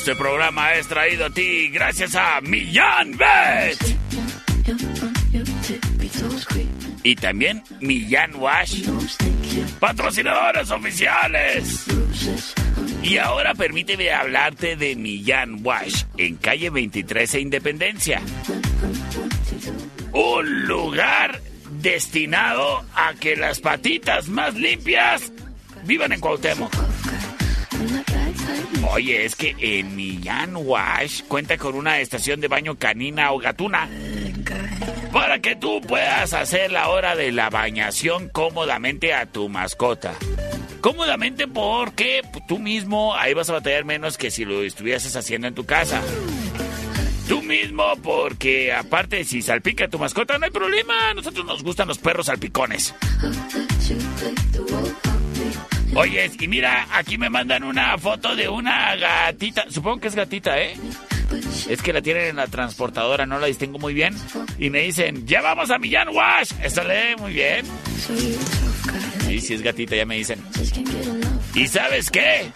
Este 0.00 0.16
programa 0.16 0.72
es 0.72 0.88
traído 0.88 1.26
a 1.26 1.30
ti 1.30 1.68
gracias 1.68 2.14
a 2.14 2.40
Millán 2.40 3.18
Bet. 3.18 3.76
Y 7.02 7.14
también 7.16 7.62
Millán 7.80 8.34
Wash. 8.36 8.88
Patrocinadores 9.78 10.70
oficiales. 10.70 11.84
Y 13.02 13.18
ahora 13.18 13.52
permíteme 13.52 14.10
hablarte 14.10 14.74
de 14.74 14.96
Millán 14.96 15.58
Wash 15.62 16.04
en 16.16 16.36
calle 16.36 16.70
23 16.70 17.34
e 17.34 17.40
Independencia. 17.40 18.22
Un 20.12 20.66
lugar 20.66 21.42
destinado 21.72 22.86
a 22.94 23.12
que 23.20 23.36
las 23.36 23.60
patitas 23.60 24.28
más 24.28 24.54
limpias 24.54 25.30
vivan 25.84 26.12
en 26.12 26.20
Cuauhtémoc. 26.20 26.72
Oye, 28.92 29.24
es 29.24 29.36
que 29.36 29.54
en 29.58 29.94
Millán 29.96 30.56
Wash 30.56 31.22
cuenta 31.28 31.56
con 31.58 31.74
una 31.74 32.00
estación 32.00 32.40
de 32.40 32.48
baño 32.48 32.76
canina 32.76 33.32
o 33.32 33.38
gatuna. 33.38 33.88
Para 35.12 35.40
que 35.40 35.56
tú 35.56 35.80
puedas 35.80 36.32
hacer 36.32 36.70
la 36.70 36.88
hora 36.88 37.16
de 37.16 37.32
la 37.32 37.50
bañación 37.50 38.28
cómodamente 38.28 39.12
a 39.14 39.26
tu 39.26 39.48
mascota. 39.48 40.14
Cómodamente 40.80 41.46
porque 41.46 42.22
tú 42.48 42.58
mismo 42.58 43.14
ahí 43.14 43.34
vas 43.34 43.50
a 43.50 43.54
batallar 43.54 43.84
menos 43.84 44.16
que 44.16 44.30
si 44.30 44.44
lo 44.44 44.62
estuvieses 44.62 45.14
haciendo 45.16 45.46
en 45.48 45.54
tu 45.54 45.66
casa. 45.66 46.00
Tú 47.28 47.42
mismo 47.42 47.84
porque 48.02 48.72
aparte 48.72 49.24
si 49.24 49.42
salpica 49.42 49.84
a 49.84 49.88
tu 49.88 49.98
mascota 49.98 50.38
no 50.38 50.46
hay 50.46 50.50
problema. 50.50 51.10
A 51.10 51.14
nosotros 51.14 51.44
nos 51.44 51.62
gustan 51.62 51.86
los 51.86 51.98
perros 51.98 52.26
salpicones. 52.26 52.94
Oye, 55.94 56.30
y 56.38 56.48
mira, 56.48 56.86
aquí 56.92 57.18
me 57.18 57.28
mandan 57.28 57.64
una 57.64 57.98
foto 57.98 58.36
de 58.36 58.48
una 58.48 58.94
gatita. 58.96 59.64
Supongo 59.68 60.00
que 60.00 60.08
es 60.08 60.14
gatita, 60.14 60.60
¿eh? 60.60 60.74
Es 61.68 61.82
que 61.82 61.92
la 61.92 62.00
tienen 62.00 62.26
en 62.26 62.36
la 62.36 62.46
transportadora, 62.46 63.26
no 63.26 63.38
la 63.38 63.46
distingo 63.46 63.78
muy 63.78 63.94
bien. 63.94 64.14
Y 64.58 64.70
me 64.70 64.80
dicen, 64.80 65.26
ya 65.26 65.40
vamos 65.40 65.70
a 65.70 65.78
Millán 65.78 66.08
Wash. 66.08 66.52
Eso 66.62 66.82
lee 66.84 67.16
muy 67.18 67.32
bien. 67.32 67.66
Sí, 69.26 69.40
sí 69.40 69.54
es 69.54 69.62
gatita, 69.62 69.96
ya 69.96 70.06
me 70.06 70.16
dicen. 70.16 70.42
¿Y 71.54 71.66
sabes 71.66 72.10
qué? 72.10 72.50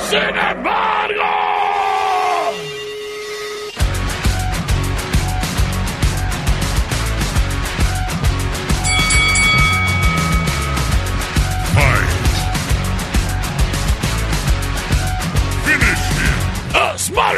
Sin 0.08 0.36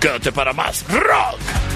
Quédate 0.00 0.30
para 0.30 0.52
más 0.52 0.84
rock. 0.88 1.67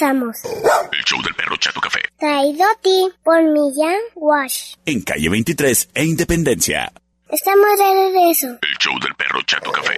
El 0.00 1.04
show 1.04 1.20
del 1.22 1.34
perro 1.34 1.56
Chato 1.56 1.80
Café. 1.80 1.98
Traído 2.20 2.62
a 2.62 2.80
ti 2.80 3.08
por 3.24 3.42
Millán 3.42 3.96
Wash. 4.14 4.74
En 4.86 5.00
calle 5.00 5.28
23 5.28 5.88
e 5.92 6.04
Independencia. 6.04 6.92
Estamos 7.28 7.66
de 7.76 8.06
regreso. 8.06 8.46
El 8.46 8.78
show 8.78 8.96
del 9.00 9.12
perro 9.16 9.42
Chato 9.42 9.72
Café. 9.72 9.96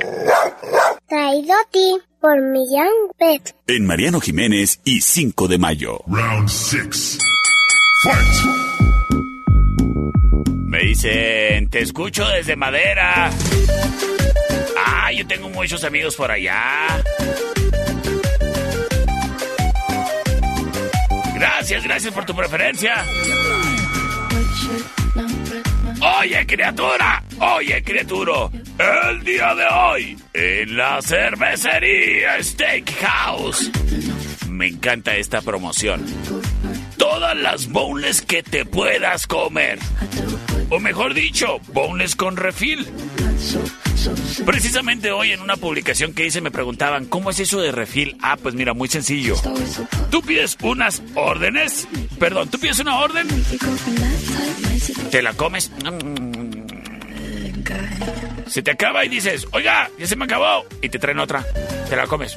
Traído 1.06 1.52
a 1.52 1.70
ti 1.70 1.98
por 2.18 2.40
Millán 2.40 2.88
Pet. 3.18 3.54
En 3.66 3.84
Mariano 3.84 4.20
Jiménez 4.20 4.80
y 4.84 5.02
5 5.02 5.48
de 5.48 5.58
mayo. 5.58 5.98
Round 6.06 6.48
6. 6.48 7.18
Me 10.64 10.78
dicen, 10.78 11.68
te 11.68 11.80
escucho 11.80 12.26
desde 12.26 12.56
madera. 12.56 13.30
Ah, 14.78 15.12
yo 15.12 15.26
tengo 15.26 15.50
muchos 15.50 15.84
amigos 15.84 16.16
por 16.16 16.30
allá. 16.30 17.04
Gracias, 21.40 21.84
gracias 21.84 22.12
por 22.12 22.26
tu 22.26 22.34
preferencia. 22.34 23.02
Oye, 26.20 26.46
criatura, 26.46 27.24
oye, 27.38 27.82
criatura, 27.82 28.50
el 29.10 29.24
día 29.24 29.54
de 29.54 29.64
hoy, 29.64 30.18
en 30.34 30.76
la 30.76 31.00
cervecería 31.00 32.42
Steakhouse. 32.42 33.70
Me 34.50 34.66
encanta 34.66 35.16
esta 35.16 35.40
promoción. 35.40 36.04
Todas 36.98 37.34
las 37.38 37.68
boneless 37.68 38.20
que 38.20 38.42
te 38.42 38.66
puedas 38.66 39.26
comer. 39.26 39.78
O 40.68 40.78
mejor 40.78 41.14
dicho, 41.14 41.58
boneless 41.72 42.16
con 42.16 42.36
refil. 42.36 42.86
Precisamente 44.44 45.10
hoy 45.10 45.32
en 45.32 45.40
una 45.40 45.56
publicación 45.56 46.12
que 46.12 46.26
hice 46.26 46.40
me 46.40 46.50
preguntaban, 46.50 47.06
¿cómo 47.06 47.30
es 47.30 47.40
eso 47.40 47.60
de 47.60 47.72
refil? 47.72 48.16
Ah, 48.22 48.36
pues 48.40 48.54
mira, 48.54 48.72
muy 48.72 48.88
sencillo. 48.88 49.36
Tú 50.10 50.22
pides 50.22 50.56
unas 50.62 51.02
órdenes, 51.14 51.86
perdón, 52.18 52.48
tú 52.48 52.58
pides 52.58 52.78
una 52.78 52.98
orden, 52.98 53.26
te 55.10 55.22
la 55.22 55.34
comes, 55.34 55.70
se 58.46 58.62
te 58.62 58.70
acaba 58.70 59.04
y 59.04 59.08
dices, 59.08 59.46
oiga, 59.52 59.90
ya 59.98 60.06
se 60.06 60.16
me 60.16 60.24
acabó, 60.24 60.64
y 60.82 60.88
te 60.88 60.98
traen 60.98 61.18
otra, 61.18 61.44
te 61.88 61.96
la 61.96 62.06
comes. 62.06 62.36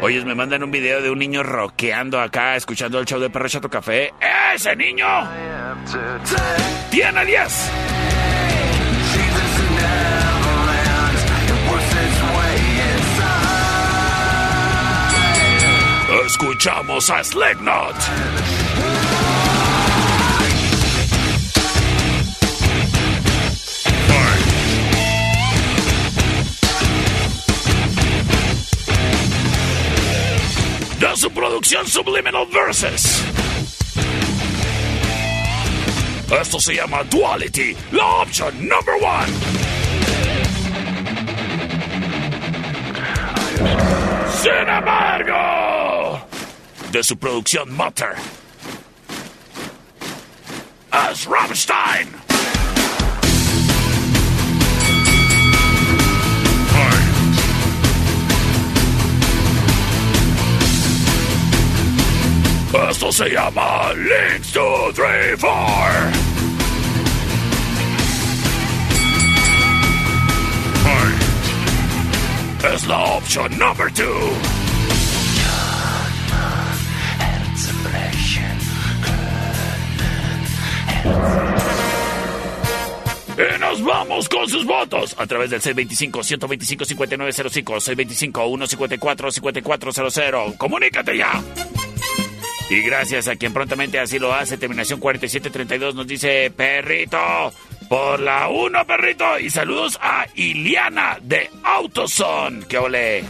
Oyes, 0.00 0.24
me 0.24 0.34
mandan 0.34 0.62
un 0.62 0.70
video 0.70 1.02
de 1.02 1.10
un 1.10 1.18
niño 1.18 1.42
rockeando 1.42 2.22
acá, 2.22 2.56
escuchando 2.56 3.00
el 3.00 3.04
show 3.04 3.20
de 3.20 3.28
Perro 3.28 3.50
Chato 3.50 3.68
Café. 3.68 4.14
¡Ese 4.54 4.74
niño! 4.74 5.04
¡Tiene 6.90 7.26
10! 7.26 7.70
Escuchamos 16.40 17.10
a 17.10 17.24
Slipknot. 17.24 17.96
De 31.00 31.16
su 31.16 31.28
producción 31.32 31.84
Subliminal 31.88 32.46
Verses. 32.54 33.24
Esto 36.40 36.60
se 36.60 36.76
llama 36.76 37.02
Duality, 37.02 37.76
la 37.90 38.06
opción 38.22 38.54
number 38.60 38.94
one. 39.02 39.32
Sin 44.40 44.68
embargo, 44.68 45.88
de 46.92 47.02
su 47.02 47.16
producción 47.16 47.74
Mutter, 47.74 48.14
es 51.10 51.24
Rammstein. 51.26 52.08
Esto 62.90 63.10
se 63.12 63.30
llama 63.30 63.92
Links 63.94 64.52
2, 64.52 64.94
3, 64.94 65.40
4. 65.40 66.38
Es 72.74 72.86
la 72.86 72.98
opción 72.98 73.58
number 73.58 73.92
2. 73.92 74.57
Y 83.38 83.60
nos 83.60 83.84
vamos 83.84 84.28
con 84.28 84.48
sus 84.48 84.64
votos 84.64 85.14
a 85.16 85.24
través 85.26 85.50
del 85.50 85.60
625-125-5905, 85.60 88.32
625-154-5400. 88.32 90.56
¡Comunícate 90.56 91.16
ya! 91.16 91.40
Y 92.70 92.82
gracias 92.82 93.28
a 93.28 93.36
quien 93.36 93.52
prontamente 93.52 93.98
así 93.98 94.18
lo 94.18 94.34
hace, 94.34 94.58
terminación 94.58 95.00
4732 95.00 95.94
nos 95.94 96.06
dice, 96.06 96.50
perrito, 96.50 97.18
por 97.88 98.20
la 98.20 98.48
1, 98.48 98.86
perrito. 98.86 99.38
Y 99.38 99.48
saludos 99.50 99.98
a 100.02 100.26
Iliana 100.34 101.18
de 101.22 101.48
Autoson. 101.62 102.64
¡Qué 102.68 102.76
ole! 102.76 103.24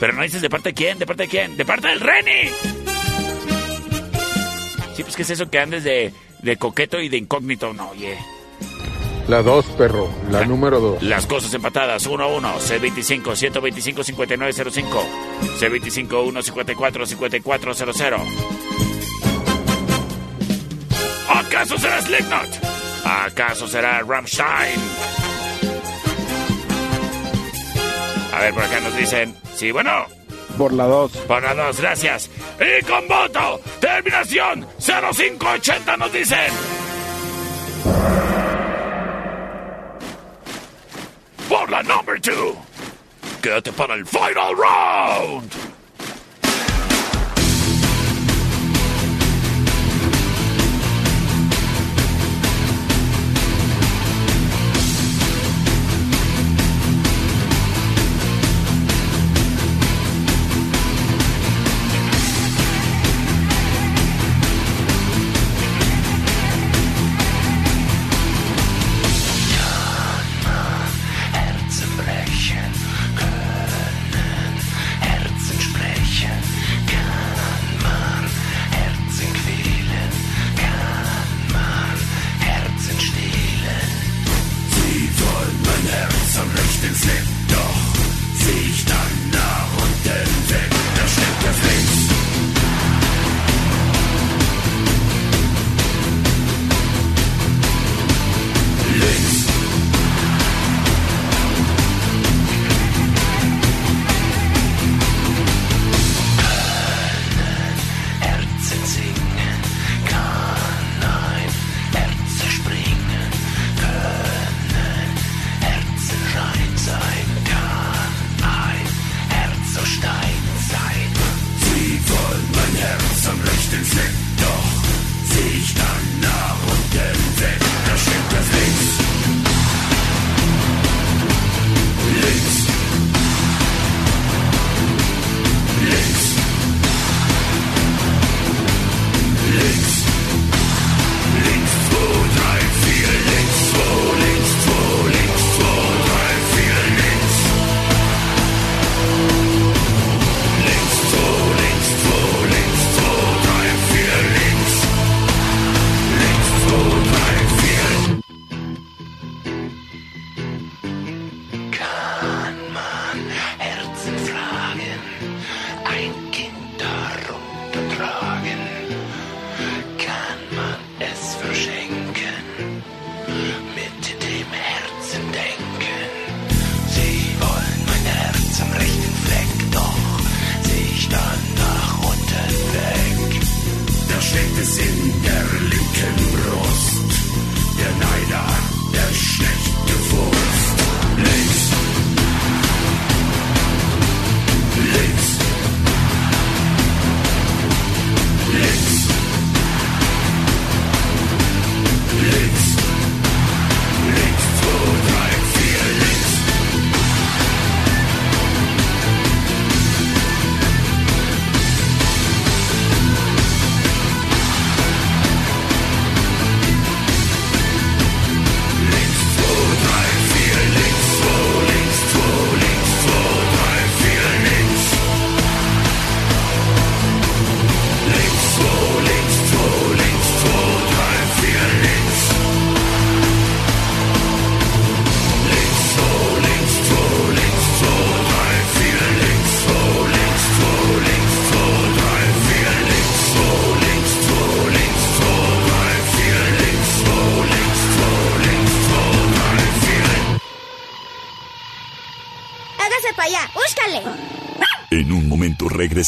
Pero 0.00 0.14
no 0.14 0.22
dices 0.22 0.42
de 0.42 0.50
parte 0.50 0.70
de 0.70 0.74
quién, 0.74 0.98
de 0.98 1.06
parte 1.06 1.22
de 1.24 1.28
quién, 1.28 1.56
de 1.56 1.64
parte 1.64 1.88
del 1.88 2.00
Reni. 2.00 2.50
Sí, 4.96 5.02
pues 5.02 5.14
qué 5.14 5.22
es 5.22 5.30
eso 5.30 5.50
que 5.50 5.58
andes 5.58 5.84
de, 5.84 6.10
de 6.40 6.56
coqueto 6.56 6.98
y 6.98 7.10
de 7.10 7.18
incógnito. 7.18 7.74
No, 7.74 7.90
oye. 7.90 8.16
La 9.28 9.42
2, 9.42 9.66
perro. 9.76 10.08
La 10.30 10.46
número 10.46 10.80
2. 10.80 11.02
Las 11.02 11.26
cosas 11.26 11.52
empatadas, 11.52 12.06
1 12.06 12.24
a 12.24 12.26
1. 12.28 12.54
C25 12.60 13.36
125 13.36 14.04
5905. 14.04 15.04
C25 15.60 16.22
154 16.22 17.06
5400. 17.06 18.20
¿Acaso 21.28 21.76
será 21.76 22.00
Slipknot? 22.00 22.48
¿Acaso 23.04 23.68
será 23.68 24.00
Rammstein? 24.00 24.80
A 28.32 28.40
ver, 28.40 28.54
por 28.54 28.62
acá 28.62 28.80
nos 28.80 28.96
dicen. 28.96 29.34
Sí, 29.54 29.72
bueno. 29.72 30.15
Por 30.56 30.72
la 30.72 30.84
2. 30.86 31.12
Por 31.28 31.42
la 31.42 31.54
2, 31.54 31.80
gracias. 31.80 32.30
Y 32.58 32.84
con 32.84 33.06
voto, 33.06 33.60
terminación 33.80 34.66
0580 34.78 35.96
nos 35.96 36.12
dicen. 36.12 36.52
Por 41.48 41.70
la 41.70 41.82
number 41.82 42.20
2. 42.20 42.34
Quédate 43.42 43.72
para 43.72 43.94
el 43.94 44.06
final 44.06 44.56
round. 44.56 45.75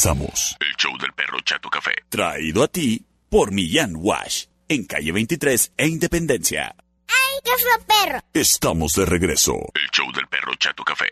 Regresamos. 0.09 0.57
El 0.59 0.75
show 0.77 0.97
del 0.97 1.13
perro 1.13 1.39
Chato 1.41 1.69
Café. 1.69 1.91
Traído 2.09 2.63
a 2.63 2.67
ti 2.67 3.05
por 3.29 3.51
Millán 3.51 3.93
Wash. 3.95 4.45
En 4.67 4.85
calle 4.85 5.11
23 5.11 5.73
e 5.77 5.87
Independencia. 5.87 6.75
¡Ay, 7.07 7.39
qué 7.43 7.51
fue 7.57 7.85
perro! 7.85 8.19
Estamos 8.33 8.93
de 8.93 9.05
regreso. 9.05 9.53
El 9.73 9.89
show 9.91 10.11
del 10.13 10.27
perro 10.27 10.53
Chato 10.55 10.83
Café. 10.83 11.09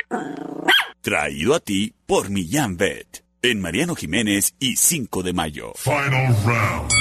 Traído 1.02 1.56
a 1.56 1.60
ti 1.60 1.94
por 2.06 2.30
Millán 2.30 2.78
Vet. 2.78 3.24
En 3.42 3.62
Mariano 3.62 3.96
Jiménez 3.96 4.56
y 4.60 4.76
5 4.76 5.24
de 5.24 5.34
mayo. 5.34 5.74
Final 5.76 6.36
round. 6.46 6.92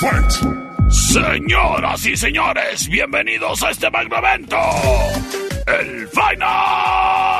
Fight. 0.00 0.90
Señoras 0.90 2.06
y 2.06 2.16
señores, 2.16 2.88
bienvenidos 2.88 3.62
a 3.62 3.70
este 3.70 3.90
magno 3.90 4.16
evento. 4.16 4.56
El 5.66 6.08
Final 6.08 7.37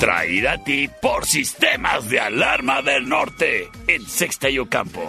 Traída 0.00 0.52
a 0.52 0.64
ti 0.64 0.88
por 1.02 1.26
Sistemas 1.26 2.08
de 2.08 2.18
Alarma 2.18 2.80
del 2.80 3.06
Norte 3.06 3.68
en 3.86 4.06
Sexta 4.06 4.48
y 4.48 4.58
Ocampo. 4.58 5.06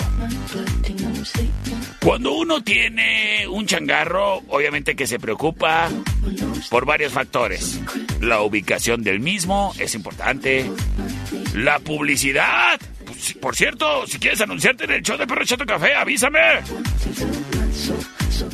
Cuando 2.03 2.33
uno 2.33 2.61
tiene 2.61 3.47
un 3.47 3.65
changarro, 3.65 4.41
obviamente 4.49 4.93
que 4.97 5.07
se 5.07 5.17
preocupa 5.17 5.87
por 6.69 6.85
varios 6.85 7.13
factores. 7.13 7.79
La 8.19 8.41
ubicación 8.41 9.01
del 9.01 9.21
mismo 9.21 9.73
es 9.79 9.95
importante. 9.95 10.69
La 11.53 11.79
publicidad, 11.79 12.77
pues, 13.05 13.33
por 13.35 13.55
cierto, 13.55 14.05
si 14.07 14.19
quieres 14.19 14.41
anunciarte 14.41 14.83
en 14.83 14.91
el 14.91 15.03
show 15.03 15.17
de 15.17 15.25
Perro 15.25 15.45
Chato 15.45 15.65
Café, 15.65 15.95
avísame. 15.95 16.39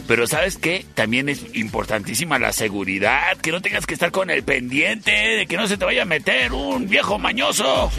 Pero 0.07 0.25
¿sabes 0.25 0.57
qué? 0.57 0.85
También 0.93 1.29
es 1.29 1.55
importantísima 1.55 2.39
la 2.39 2.53
seguridad, 2.53 3.37
que 3.37 3.51
no 3.51 3.61
tengas 3.61 3.85
que 3.85 3.93
estar 3.93 4.11
con 4.11 4.29
el 4.29 4.43
pendiente, 4.43 5.11
de 5.11 5.47
que 5.47 5.57
no 5.57 5.67
se 5.67 5.77
te 5.77 5.85
vaya 5.85 6.03
a 6.03 6.05
meter 6.05 6.53
un 6.53 6.87
viejo 6.87 7.19
mañoso. 7.19 7.91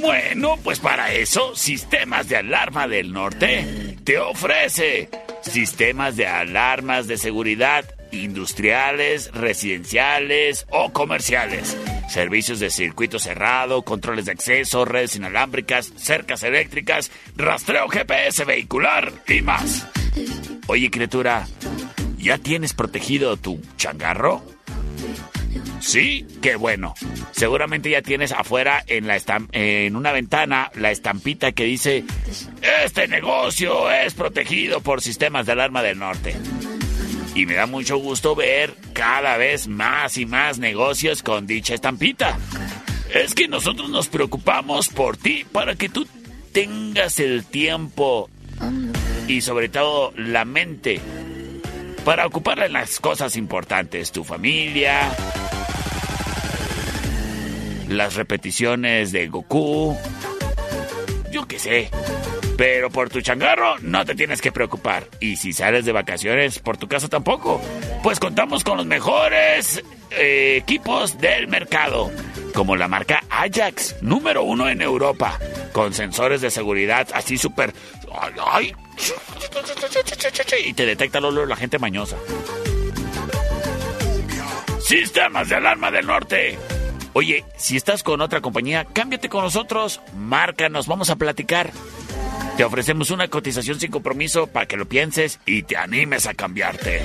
Bueno, 0.00 0.56
pues 0.62 0.78
para 0.78 1.12
eso, 1.12 1.54
Sistemas 1.56 2.28
de 2.28 2.36
Alarma 2.36 2.88
del 2.88 3.12
Norte 3.12 3.96
te 4.04 4.18
ofrece 4.18 5.08
sistemas 5.42 6.16
de 6.16 6.26
alarmas 6.26 7.06
de 7.06 7.16
seguridad 7.16 7.84
industriales, 8.12 9.30
residenciales 9.32 10.66
o 10.70 10.92
comerciales. 10.92 11.76
Servicios 12.08 12.58
de 12.58 12.70
circuito 12.70 13.18
cerrado, 13.18 13.82
controles 13.82 14.24
de 14.24 14.32
acceso, 14.32 14.84
redes 14.84 15.16
inalámbricas, 15.16 15.92
cercas 15.96 16.42
eléctricas, 16.42 17.10
rastreo 17.36 17.88
GPS 17.88 18.44
vehicular 18.44 19.12
y 19.28 19.42
más. 19.42 19.86
Oye, 20.72 20.88
criatura, 20.88 21.48
¿ya 22.16 22.38
tienes 22.38 22.74
protegido 22.74 23.36
tu 23.36 23.60
changarro? 23.76 24.40
Sí, 25.80 26.24
qué 26.40 26.54
bueno. 26.54 26.94
Seguramente 27.32 27.90
ya 27.90 28.02
tienes 28.02 28.30
afuera 28.30 28.80
en, 28.86 29.08
la 29.08 29.18
en 29.50 29.96
una 29.96 30.12
ventana 30.12 30.70
la 30.76 30.92
estampita 30.92 31.50
que 31.50 31.64
dice, 31.64 32.04
este 32.84 33.08
negocio 33.08 33.90
es 33.90 34.14
protegido 34.14 34.80
por 34.80 35.02
sistemas 35.02 35.44
de 35.46 35.52
alarma 35.52 35.82
del 35.82 35.98
norte. 35.98 36.36
Y 37.34 37.46
me 37.46 37.54
da 37.54 37.66
mucho 37.66 37.96
gusto 37.96 38.36
ver 38.36 38.72
cada 38.92 39.38
vez 39.38 39.66
más 39.66 40.18
y 40.18 40.24
más 40.24 40.60
negocios 40.60 41.24
con 41.24 41.48
dicha 41.48 41.74
estampita. 41.74 42.38
Es 43.12 43.34
que 43.34 43.48
nosotros 43.48 43.90
nos 43.90 44.06
preocupamos 44.06 44.88
por 44.88 45.16
ti 45.16 45.44
para 45.50 45.74
que 45.74 45.88
tú 45.88 46.06
tengas 46.52 47.18
el 47.18 47.44
tiempo 47.44 48.30
y 49.30 49.40
sobre 49.42 49.68
todo 49.68 50.12
la 50.16 50.44
mente 50.44 51.00
para 52.04 52.26
ocuparla 52.26 52.66
en 52.66 52.72
las 52.72 52.98
cosas 52.98 53.36
importantes, 53.36 54.10
tu 54.10 54.24
familia, 54.24 55.08
las 57.88 58.16
repeticiones 58.16 59.12
de 59.12 59.28
Goku, 59.28 59.96
yo 61.30 61.46
qué 61.46 61.60
sé. 61.60 61.90
Pero 62.60 62.90
por 62.90 63.08
tu 63.08 63.22
changarro 63.22 63.78
no 63.78 64.04
te 64.04 64.14
tienes 64.14 64.42
que 64.42 64.52
preocupar. 64.52 65.08
Y 65.18 65.36
si 65.36 65.54
sales 65.54 65.86
de 65.86 65.92
vacaciones 65.92 66.58
por 66.58 66.76
tu 66.76 66.88
casa 66.88 67.08
tampoco. 67.08 67.58
Pues 68.02 68.20
contamos 68.20 68.64
con 68.64 68.76
los 68.76 68.84
mejores 68.84 69.82
eh, 70.10 70.58
equipos 70.58 71.18
del 71.18 71.48
mercado. 71.48 72.12
Como 72.52 72.76
la 72.76 72.86
marca 72.86 73.24
Ajax, 73.30 73.96
número 74.02 74.42
uno 74.42 74.68
en 74.68 74.82
Europa. 74.82 75.38
Con 75.72 75.94
sensores 75.94 76.42
de 76.42 76.50
seguridad 76.50 77.08
así 77.14 77.38
súper... 77.38 77.72
Y 80.62 80.74
te 80.74 80.84
detecta 80.84 81.16
el 81.16 81.24
olor 81.24 81.48
la 81.48 81.56
gente 81.56 81.78
mañosa. 81.78 82.18
Sistemas 84.80 85.48
de 85.48 85.54
alarma 85.54 85.90
del 85.90 86.06
norte. 86.06 86.58
Oye, 87.14 87.42
si 87.56 87.78
estás 87.78 88.02
con 88.02 88.20
otra 88.20 88.42
compañía, 88.42 88.84
cámbiate 88.84 89.30
con 89.30 89.44
nosotros, 89.44 90.02
márcanos, 90.14 90.86
vamos 90.86 91.08
a 91.08 91.16
platicar. 91.16 91.72
Te 92.56 92.64
ofrecemos 92.64 93.10
una 93.10 93.28
cotización 93.28 93.78
sin 93.80 93.90
compromiso 93.90 94.46
para 94.46 94.66
que 94.66 94.76
lo 94.76 94.86
pienses 94.86 95.40
y 95.46 95.62
te 95.62 95.76
animes 95.76 96.26
a 96.26 96.34
cambiarte. 96.34 97.00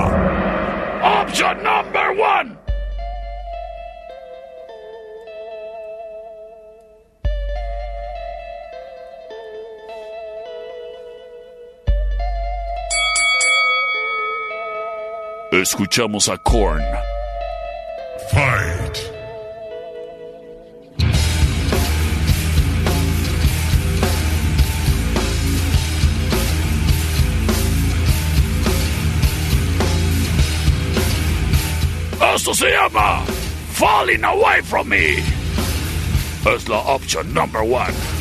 Option 1.03 1.63
number 1.63 2.11
one. 2.17 2.60
Escuchamos 15.51 16.29
a 16.29 16.37
Korn. 16.37 16.81
Fight. 18.31 18.97
Esto 32.33 32.53
se 32.53 32.69
llama 32.71 33.25
Falling 33.73 34.23
Away 34.23 34.61
From 34.63 34.87
Me. 34.87 35.17
Es 36.45 36.69
la 36.69 36.77
opción 36.77 37.33
number 37.33 37.61
one. 37.61 38.20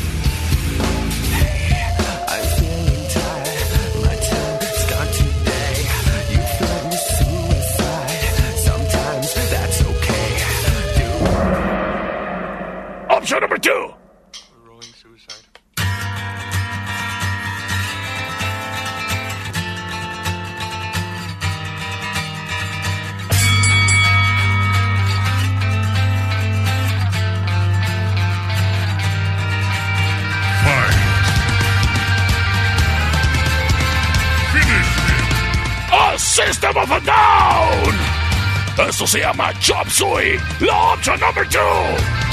Chop 39.59 39.87
Suey, 39.89 40.39
opción 40.93 41.19
number 41.19 41.45
two. 41.45 42.30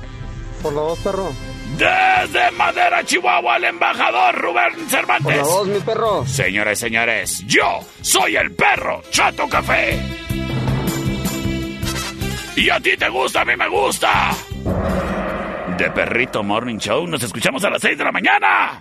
Por 0.62 0.72
la 0.72 0.80
2, 0.80 0.99
perro. 1.01 1.34
Desde 1.76 2.51
Madera, 2.53 3.05
Chihuahua, 3.05 3.59
el 3.59 3.64
embajador 3.64 4.34
Rubén 4.36 4.88
Cervantes. 4.88 5.36
Por 5.36 5.36
la 5.36 5.42
2, 5.42 5.68
mi 5.68 5.80
perro. 5.80 6.26
Señores, 6.26 6.78
señores, 6.78 7.44
yo 7.47 7.80
soy 8.01 8.36
el 8.36 8.53
perro 8.53 9.03
Chato 9.11 9.47
Café. 9.51 10.26
Y 12.57 12.70
a 12.70 12.80
ti 12.80 12.96
te 12.96 13.09
gusta, 13.11 13.42
a 13.42 13.44
mí 13.44 13.54
me 13.54 13.68
gusta. 13.68 14.30
De 15.76 15.90
Perrito 15.90 16.42
Morning 16.42 16.78
Show, 16.78 17.07
nos 17.07 17.22
escuchamos 17.22 17.62
a 17.64 17.70
las 17.70 17.82
6 17.82 17.98
de 17.98 18.04
la 18.04 18.12
mañana. 18.12 18.80